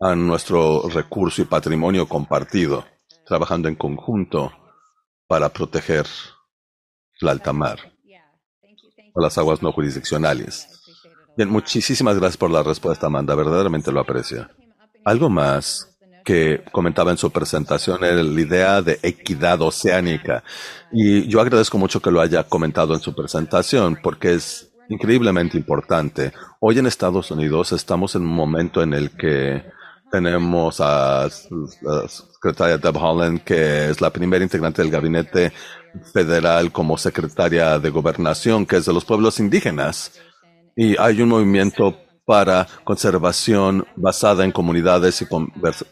a 0.00 0.14
nuestro 0.14 0.88
recurso 0.88 1.42
y 1.42 1.46
patrimonio 1.46 2.06
compartido, 2.06 2.84
trabajando 3.26 3.68
en 3.68 3.76
conjunto 3.76 4.52
para 5.26 5.48
proteger 5.48 6.06
la 7.20 7.32
alta 7.32 7.52
mar 7.52 7.78
o 9.14 9.20
las 9.20 9.38
aguas 9.38 9.62
no 9.62 9.72
jurisdiccionales. 9.72 10.68
Bien, 11.36 11.48
muchísimas 11.48 12.16
gracias 12.16 12.36
por 12.36 12.50
la 12.50 12.62
respuesta, 12.62 13.06
Amanda. 13.06 13.34
Verdaderamente 13.34 13.92
lo 13.92 14.00
aprecio. 14.00 14.48
Algo 15.04 15.28
más 15.28 15.96
que 16.24 16.64
comentaba 16.72 17.12
en 17.12 17.18
su 17.18 17.30
presentación 17.30 18.02
era 18.02 18.22
la 18.22 18.40
idea 18.40 18.82
de 18.82 18.98
equidad 19.02 19.60
oceánica. 19.62 20.42
Y 20.90 21.28
yo 21.28 21.40
agradezco 21.40 21.78
mucho 21.78 22.00
que 22.00 22.10
lo 22.10 22.20
haya 22.20 22.42
comentado 22.42 22.94
en 22.94 23.00
su 23.00 23.14
presentación 23.14 23.98
porque 24.02 24.34
es 24.34 24.72
increíblemente 24.88 25.56
importante. 25.56 26.32
Hoy 26.60 26.78
en 26.78 26.86
Estados 26.86 27.30
Unidos 27.30 27.72
estamos 27.72 28.14
en 28.16 28.22
un 28.22 28.34
momento 28.34 28.82
en 28.82 28.92
el 28.92 29.10
que 29.10 29.62
tenemos 30.16 30.80
a 30.80 31.28
la 31.82 32.08
secretaria 32.08 32.78
Deb 32.78 32.96
Holland, 32.96 33.42
que 33.42 33.90
es 33.90 34.00
la 34.00 34.08
primera 34.08 34.42
integrante 34.42 34.80
del 34.80 34.90
gabinete 34.90 35.52
federal 36.14 36.72
como 36.72 36.96
secretaria 36.96 37.78
de 37.78 37.90
gobernación, 37.90 38.64
que 38.64 38.76
es 38.76 38.86
de 38.86 38.94
los 38.94 39.04
pueblos 39.04 39.38
indígenas. 39.40 40.12
Y 40.74 40.96
hay 40.98 41.20
un 41.20 41.28
movimiento 41.28 41.98
para 42.24 42.66
conservación 42.82 43.86
basada 43.94 44.42
en 44.42 44.52
comunidades 44.52 45.20
y 45.20 45.26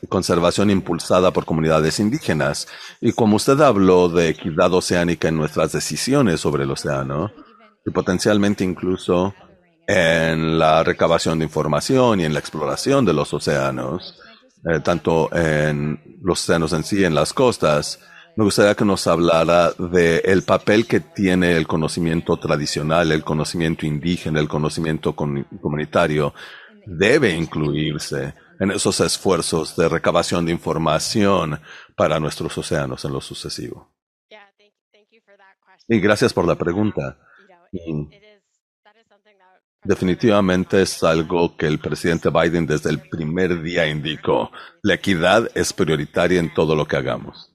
conservación 0.08 0.70
impulsada 0.70 1.30
por 1.30 1.44
comunidades 1.44 2.00
indígenas. 2.00 2.66
Y 3.02 3.12
como 3.12 3.36
usted 3.36 3.60
habló 3.60 4.08
de 4.08 4.30
equidad 4.30 4.72
oceánica 4.72 5.28
en 5.28 5.36
nuestras 5.36 5.72
decisiones 5.72 6.40
sobre 6.40 6.64
el 6.64 6.70
océano, 6.70 7.30
y 7.86 7.90
potencialmente 7.90 8.64
incluso 8.64 9.34
en 9.86 10.58
la 10.58 10.82
recabación 10.82 11.38
de 11.38 11.44
información 11.44 12.20
y 12.20 12.24
en 12.24 12.32
la 12.32 12.40
exploración 12.40 13.04
de 13.04 13.12
los 13.12 13.32
océanos, 13.34 14.18
eh, 14.64 14.80
tanto 14.80 15.34
en 15.34 16.18
los 16.22 16.42
océanos 16.42 16.72
en 16.72 16.84
sí, 16.84 17.04
en 17.04 17.14
las 17.14 17.32
costas, 17.32 18.00
me 18.36 18.44
gustaría 18.44 18.74
que 18.74 18.84
nos 18.84 19.06
hablara 19.06 19.70
del 19.72 20.20
el 20.24 20.42
papel 20.42 20.86
que 20.86 21.00
tiene 21.00 21.56
el 21.56 21.68
conocimiento 21.68 22.36
tradicional, 22.36 23.12
el 23.12 23.22
conocimiento 23.22 23.86
indígena, 23.86 24.40
el 24.40 24.48
conocimiento 24.48 25.14
comunitario. 25.14 26.34
Debe 26.84 27.30
incluirse 27.30 28.34
en 28.58 28.72
esos 28.72 28.98
esfuerzos 29.00 29.76
de 29.76 29.88
recabación 29.88 30.46
de 30.46 30.52
información 30.52 31.60
para 31.96 32.18
nuestros 32.18 32.58
océanos 32.58 33.04
en 33.04 33.12
lo 33.12 33.20
sucesivo. 33.20 33.94
Y 35.86 36.00
gracias 36.00 36.32
por 36.32 36.46
la 36.46 36.56
pregunta. 36.56 37.18
Definitivamente 39.84 40.82
es 40.82 41.02
algo 41.04 41.56
que 41.56 41.66
el 41.66 41.78
presidente 41.78 42.30
Biden 42.30 42.66
desde 42.66 42.90
el 42.90 43.00
primer 43.00 43.62
día 43.62 43.86
indicó. 43.88 44.50
La 44.82 44.94
equidad 44.94 45.50
es 45.54 45.72
prioritaria 45.72 46.40
en 46.40 46.52
todo 46.52 46.74
lo 46.74 46.86
que 46.86 46.96
hagamos 46.96 47.54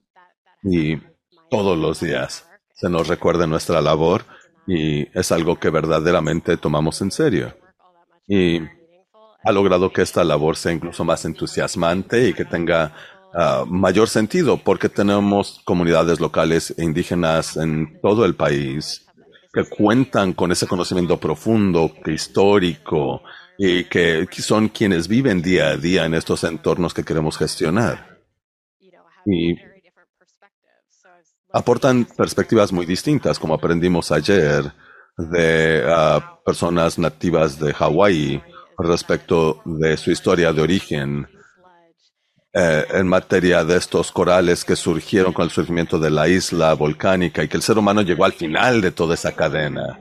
y 0.63 0.97
todos 1.49 1.77
los 1.77 1.99
días 1.99 2.47
se 2.73 2.89
nos 2.89 3.07
recuerda 3.07 3.47
nuestra 3.47 3.81
labor 3.81 4.23
y 4.67 5.07
es 5.17 5.31
algo 5.31 5.59
que 5.59 5.69
verdaderamente 5.69 6.57
tomamos 6.57 7.01
en 7.01 7.11
serio. 7.11 7.55
Y 8.27 8.61
ha 9.43 9.51
logrado 9.51 9.91
que 9.91 10.01
esta 10.01 10.23
labor 10.23 10.55
sea 10.55 10.71
incluso 10.71 11.03
más 11.03 11.25
entusiasmante 11.25 12.29
y 12.29 12.33
que 12.33 12.45
tenga 12.45 12.93
ah, 13.33 13.65
mayor 13.67 14.07
sentido 14.07 14.57
porque 14.57 14.89
tenemos 14.89 15.61
comunidades 15.65 16.19
locales 16.19 16.73
e 16.77 16.83
indígenas 16.83 17.57
en 17.57 17.99
todo 18.01 18.25
el 18.25 18.35
país 18.35 19.08
que 19.51 19.63
cuentan 19.65 20.33
con 20.33 20.51
ese 20.51 20.67
conocimiento 20.67 21.19
profundo, 21.19 21.91
histórico 22.05 23.23
y 23.57 23.85
que 23.85 24.27
son 24.37 24.69
quienes 24.69 25.07
viven 25.07 25.41
día 25.41 25.69
a 25.69 25.77
día 25.77 26.05
en 26.05 26.13
estos 26.13 26.43
entornos 26.43 26.93
que 26.93 27.03
queremos 27.03 27.37
gestionar. 27.37 28.19
Y 29.25 29.55
aportan 31.51 32.05
perspectivas 32.05 32.71
muy 32.71 32.85
distintas, 32.85 33.39
como 33.39 33.55
aprendimos 33.55 34.11
ayer 34.11 34.71
de 35.17 35.83
ah, 35.85 36.39
personas 36.45 36.97
nativas 36.97 37.59
de 37.59 37.73
Hawái 37.73 38.41
respecto 38.77 39.61
de 39.65 39.97
su 39.97 40.11
historia 40.11 40.53
de 40.53 40.61
origen 40.61 41.27
eh, 42.51 42.85
en 42.93 43.07
materia 43.07 43.63
de 43.63 43.77
estos 43.77 44.11
corales 44.11 44.65
que 44.65 44.75
surgieron 44.75 45.33
con 45.33 45.45
el 45.45 45.51
surgimiento 45.51 45.99
de 45.99 46.09
la 46.09 46.27
isla 46.27 46.73
volcánica 46.73 47.43
y 47.43 47.47
que 47.47 47.57
el 47.57 47.63
ser 47.63 47.77
humano 47.77 48.01
llegó 48.01 48.25
al 48.25 48.33
final 48.33 48.81
de 48.81 48.91
toda 48.91 49.13
esa 49.13 49.33
cadena. 49.33 49.99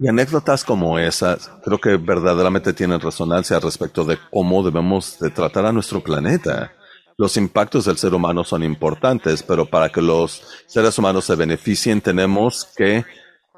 Y 0.00 0.08
anécdotas 0.08 0.64
como 0.64 0.98
esas 0.98 1.50
creo 1.64 1.78
que 1.78 1.96
verdaderamente 1.96 2.72
tienen 2.72 3.00
resonancia 3.00 3.60
respecto 3.60 4.04
de 4.04 4.18
cómo 4.30 4.62
debemos 4.64 5.18
de 5.20 5.30
tratar 5.30 5.66
a 5.66 5.72
nuestro 5.72 6.02
planeta. 6.02 6.72
Los 7.16 7.36
impactos 7.36 7.84
del 7.84 7.96
ser 7.96 8.14
humano 8.14 8.44
son 8.44 8.62
importantes, 8.62 9.42
pero 9.42 9.66
para 9.66 9.88
que 9.88 10.02
los 10.02 10.64
seres 10.66 10.98
humanos 10.98 11.24
se 11.24 11.36
beneficien 11.36 12.00
tenemos 12.00 12.64
que 12.76 13.04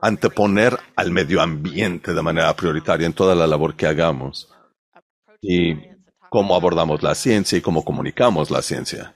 anteponer 0.02 0.78
al 0.96 1.10
medio 1.10 1.40
ambiente 1.40 2.14
de 2.14 2.22
manera 2.22 2.54
prioritaria 2.54 3.06
en 3.06 3.12
toda 3.12 3.34
la 3.34 3.46
labor 3.46 3.76
que 3.76 3.86
hagamos. 3.86 4.48
Y 5.42 5.74
cómo 6.30 6.54
abordamos 6.54 7.02
la 7.02 7.14
ciencia 7.14 7.58
y 7.58 7.60
cómo 7.60 7.84
comunicamos 7.84 8.50
la 8.50 8.62
ciencia. 8.62 9.14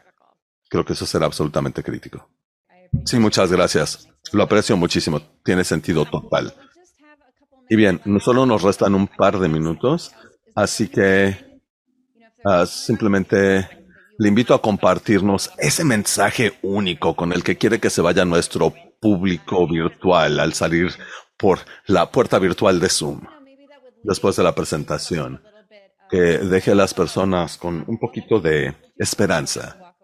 Creo 0.69 0.85
que 0.85 0.93
eso 0.93 1.07
será 1.07 1.27
absolutamente 1.27 1.83
crítico. 1.83 2.29
Sí, 3.07 3.19
muchas 3.19 3.51
gracias. 3.51 4.09
Lo 4.33 4.43
aprecio 4.43 4.77
muchísimo. 4.77 5.21
Tiene 5.43 5.65
sentido 5.65 6.05
total. 6.05 6.55
Y 7.71 7.77
bien, 7.77 8.01
solo 8.21 8.45
nos 8.45 8.63
restan 8.63 8.95
un 8.95 9.07
par 9.07 9.39
de 9.39 9.49
minutos, 9.49 10.13
así 10.55 10.89
que 10.89 11.61
ah, 12.45 12.67
simplemente 12.67 13.69
le 14.19 14.29
invito 14.29 14.53
a 14.53 14.61
compartirnos 14.61 15.51
ese 15.59 15.85
mensaje 15.85 16.59
único 16.63 17.17
con 17.17 17.33
el 17.33 17.43
que 17.43 17.57
quiere 17.57 17.81
que 17.81 17.91
se 17.91 18.03
vaya 18.03 18.25
nuestro 18.25 18.75
público 19.01 19.67
virtual 19.67 20.41
al 20.41 20.53
salir 20.53 20.93
por 21.39 21.61
la 21.87 22.11
puerta 22.11 22.39
virtual 22.39 22.81
de 22.81 22.89
Zoom 22.89 23.23
después 24.03 24.37
de 24.37 24.43
la 24.43 24.55
presentación. 24.55 25.43
Que 26.11 26.39
deje 26.39 26.73
a 26.73 26.75
las 26.75 26.95
personas 26.95 27.57
con 27.57 27.85
un 27.87 27.99
poquito 27.99 28.41
de 28.41 28.75
esperanza. 28.97 29.95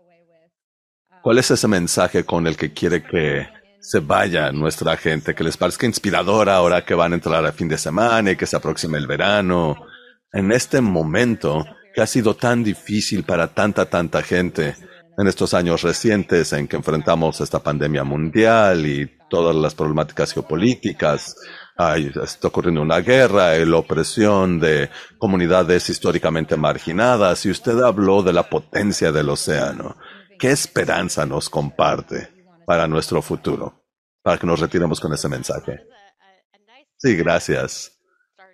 ¿Cuál 1.22 1.38
es 1.38 1.51
ese 1.51 1.68
mensaje 1.68 2.24
con 2.24 2.46
el 2.46 2.57
que 2.57 2.72
quiere 2.72 3.03
que 3.03 3.46
se 3.80 4.01
vaya 4.01 4.53
nuestra 4.53 4.96
gente, 4.96 5.34
que 5.34 5.44
les 5.44 5.57
parezca 5.57 5.86
inspiradora 5.86 6.57
ahora 6.57 6.84
que 6.84 6.94
van 6.94 7.12
a 7.12 7.16
entrar 7.16 7.44
a 7.44 7.53
fin 7.53 7.68
de 7.68 7.78
semana 7.78 8.32
y 8.32 8.36
que 8.36 8.46
se 8.46 8.57
aproxime 8.57 8.98
el 8.98 9.07
verano? 9.07 9.76
En 10.32 10.51
este 10.53 10.80
momento 10.80 11.64
que 11.94 12.01
ha 12.01 12.07
sido 12.07 12.34
tan 12.34 12.64
difícil 12.64 13.24
para 13.24 13.48
tanta, 13.48 13.86
tanta 13.90 14.22
gente 14.22 14.76
en 15.18 15.26
estos 15.26 15.53
años 15.55 15.82
recientes 15.82 16.53
en 16.53 16.66
que 16.66 16.76
enfrentamos 16.76 17.40
esta 17.40 17.62
pandemia 17.62 18.05
mundial 18.05 18.86
y 18.86 19.18
todas 19.28 19.55
las 19.55 19.74
problemáticas 19.74 20.32
geopolíticas, 20.32 21.36
está 22.22 22.48
ocurriendo 22.48 22.82
una 22.82 23.00
guerra, 23.00 23.56
la 23.56 23.76
opresión 23.76 24.60
de 24.60 24.90
comunidades 25.18 25.88
históricamente 25.88 26.56
marginadas 26.56 27.44
y 27.46 27.50
usted 27.50 27.80
habló 27.80 28.22
de 28.22 28.32
la 28.32 28.48
potencia 28.48 29.12
del 29.12 29.30
océano. 29.30 29.96
¿Qué 30.38 30.50
esperanza 30.50 31.26
nos 31.26 31.48
comparte 31.48 32.28
para 32.66 32.86
nuestro 32.86 33.22
futuro? 33.22 33.84
Para 34.22 34.38
que 34.38 34.46
nos 34.46 34.60
retiremos 34.60 35.00
con 35.00 35.12
ese 35.12 35.28
mensaje. 35.28 35.80
Sí, 36.96 37.16
gracias. 37.16 37.92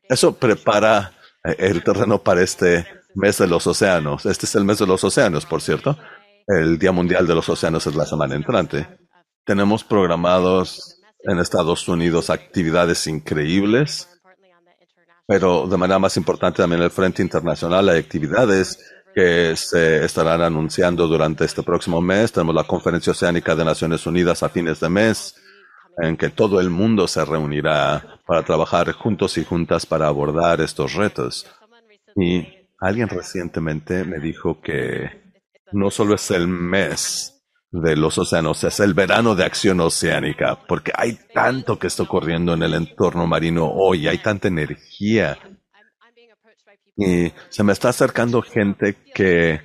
Eso 0.08 0.36
prepara 0.36 1.12
eh, 1.44 1.56
el 1.58 1.82
terreno 1.82 2.22
para 2.22 2.42
este 2.42 2.86
mes 3.14 3.38
de 3.38 3.48
los 3.48 3.66
océanos. 3.66 4.24
Este 4.26 4.46
es 4.46 4.54
el 4.54 4.64
mes 4.64 4.78
de 4.78 4.86
los 4.86 5.02
océanos, 5.02 5.46
por 5.46 5.60
cierto. 5.60 5.98
El 6.46 6.78
Día 6.78 6.92
Mundial 6.92 7.26
de 7.26 7.34
los 7.34 7.48
Océanos 7.48 7.84
es 7.88 7.96
la 7.96 8.06
semana 8.06 8.36
entrante. 8.36 8.86
Tenemos 9.44 9.82
programados 9.82 10.95
en 11.26 11.38
Estados 11.38 11.88
Unidos 11.88 12.30
actividades 12.30 13.06
increíbles, 13.06 14.08
pero 15.26 15.66
de 15.66 15.76
manera 15.76 15.98
más 15.98 16.16
importante 16.16 16.58
también 16.58 16.82
el 16.82 16.90
Frente 16.90 17.22
Internacional 17.22 17.88
hay 17.88 17.98
actividades 17.98 18.78
que 19.14 19.56
se 19.56 20.04
estarán 20.04 20.42
anunciando 20.42 21.08
durante 21.08 21.44
este 21.44 21.62
próximo 21.62 22.00
mes. 22.00 22.32
Tenemos 22.32 22.54
la 22.54 22.64
Conferencia 22.64 23.12
Oceánica 23.12 23.56
de 23.56 23.64
Naciones 23.64 24.06
Unidas 24.06 24.42
a 24.42 24.50
fines 24.50 24.78
de 24.78 24.88
mes, 24.88 25.34
en 25.98 26.16
que 26.16 26.28
todo 26.28 26.60
el 26.60 26.70
mundo 26.70 27.08
se 27.08 27.24
reunirá 27.24 28.20
para 28.26 28.44
trabajar 28.44 28.92
juntos 28.92 29.36
y 29.38 29.44
juntas 29.44 29.86
para 29.86 30.06
abordar 30.06 30.60
estos 30.60 30.94
retos. 30.94 31.46
Y 32.14 32.46
alguien 32.78 33.08
recientemente 33.08 34.04
me 34.04 34.18
dijo 34.18 34.60
que 34.60 35.32
no 35.72 35.90
solo 35.90 36.14
es 36.14 36.30
el 36.30 36.46
mes 36.46 37.36
de 37.82 37.96
los 37.96 38.18
océanos, 38.18 38.64
es 38.64 38.80
el 38.80 38.94
verano 38.94 39.34
de 39.34 39.44
acción 39.44 39.80
oceánica, 39.80 40.58
porque 40.66 40.92
hay 40.94 41.18
tanto 41.34 41.78
que 41.78 41.86
está 41.86 42.02
ocurriendo 42.02 42.54
en 42.54 42.62
el 42.62 42.74
entorno 42.74 43.26
marino 43.26 43.66
hoy, 43.66 44.08
hay 44.08 44.18
tanta 44.18 44.48
energía. 44.48 45.38
Y 46.96 47.32
se 47.48 47.62
me 47.62 47.72
está 47.72 47.90
acercando 47.90 48.42
gente 48.42 48.96
que 49.14 49.60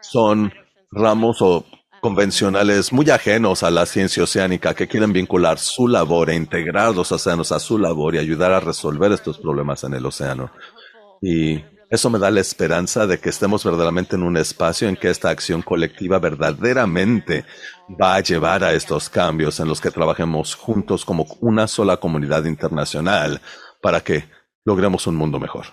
son 0.00 0.52
ramos 0.90 1.42
o 1.42 1.66
convencionales 2.00 2.92
muy 2.92 3.08
ajenos 3.10 3.62
a 3.62 3.70
la 3.70 3.86
ciencia 3.86 4.22
oceánica 4.22 4.74
que 4.74 4.86
quieren 4.86 5.12
vincular 5.12 5.58
su 5.58 5.88
labor 5.88 6.30
e 6.30 6.34
integrar 6.34 6.94
los 6.94 7.10
océanos 7.12 7.50
a 7.50 7.58
su 7.58 7.78
labor 7.78 8.14
y 8.14 8.18
ayudar 8.18 8.52
a 8.52 8.60
resolver 8.60 9.12
estos 9.12 9.38
problemas 9.38 9.84
en 9.84 9.94
el 9.94 10.04
océano. 10.04 10.50
Y 11.22 11.64
eso 11.90 12.10
me 12.10 12.18
da 12.18 12.30
la 12.30 12.40
esperanza 12.40 13.06
de 13.06 13.18
que 13.18 13.30
estemos 13.30 13.64
verdaderamente 13.64 14.16
en 14.16 14.22
un 14.22 14.36
espacio 14.36 14.88
en 14.88 14.96
que 14.96 15.10
esta 15.10 15.30
acción 15.30 15.62
colectiva 15.62 16.18
verdaderamente 16.18 17.44
va 18.00 18.16
a 18.16 18.20
llevar 18.20 18.64
a 18.64 18.72
estos 18.72 19.08
cambios 19.08 19.60
en 19.60 19.68
los 19.68 19.80
que 19.80 19.90
trabajemos 19.90 20.54
juntos 20.54 21.04
como 21.04 21.26
una 21.40 21.68
sola 21.68 21.98
comunidad 21.98 22.44
internacional 22.44 23.40
para 23.80 24.00
que 24.00 24.24
logremos 24.64 25.06
un 25.06 25.16
mundo 25.16 25.38
mejor. 25.38 25.66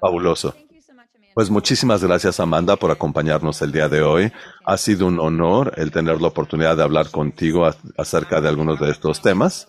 Fabuloso. 0.00 0.54
Pues 1.34 1.50
muchísimas 1.50 2.02
gracias 2.02 2.40
Amanda 2.40 2.76
por 2.76 2.90
acompañarnos 2.90 3.60
el 3.60 3.70
día 3.70 3.90
de 3.90 4.00
hoy. 4.00 4.32
Ha 4.64 4.78
sido 4.78 5.06
un 5.06 5.20
honor 5.20 5.74
el 5.76 5.90
tener 5.90 6.20
la 6.22 6.28
oportunidad 6.28 6.78
de 6.78 6.82
hablar 6.82 7.10
contigo 7.10 7.70
acerca 7.98 8.40
de 8.40 8.48
algunos 8.48 8.80
de 8.80 8.90
estos 8.90 9.20
temas. 9.20 9.68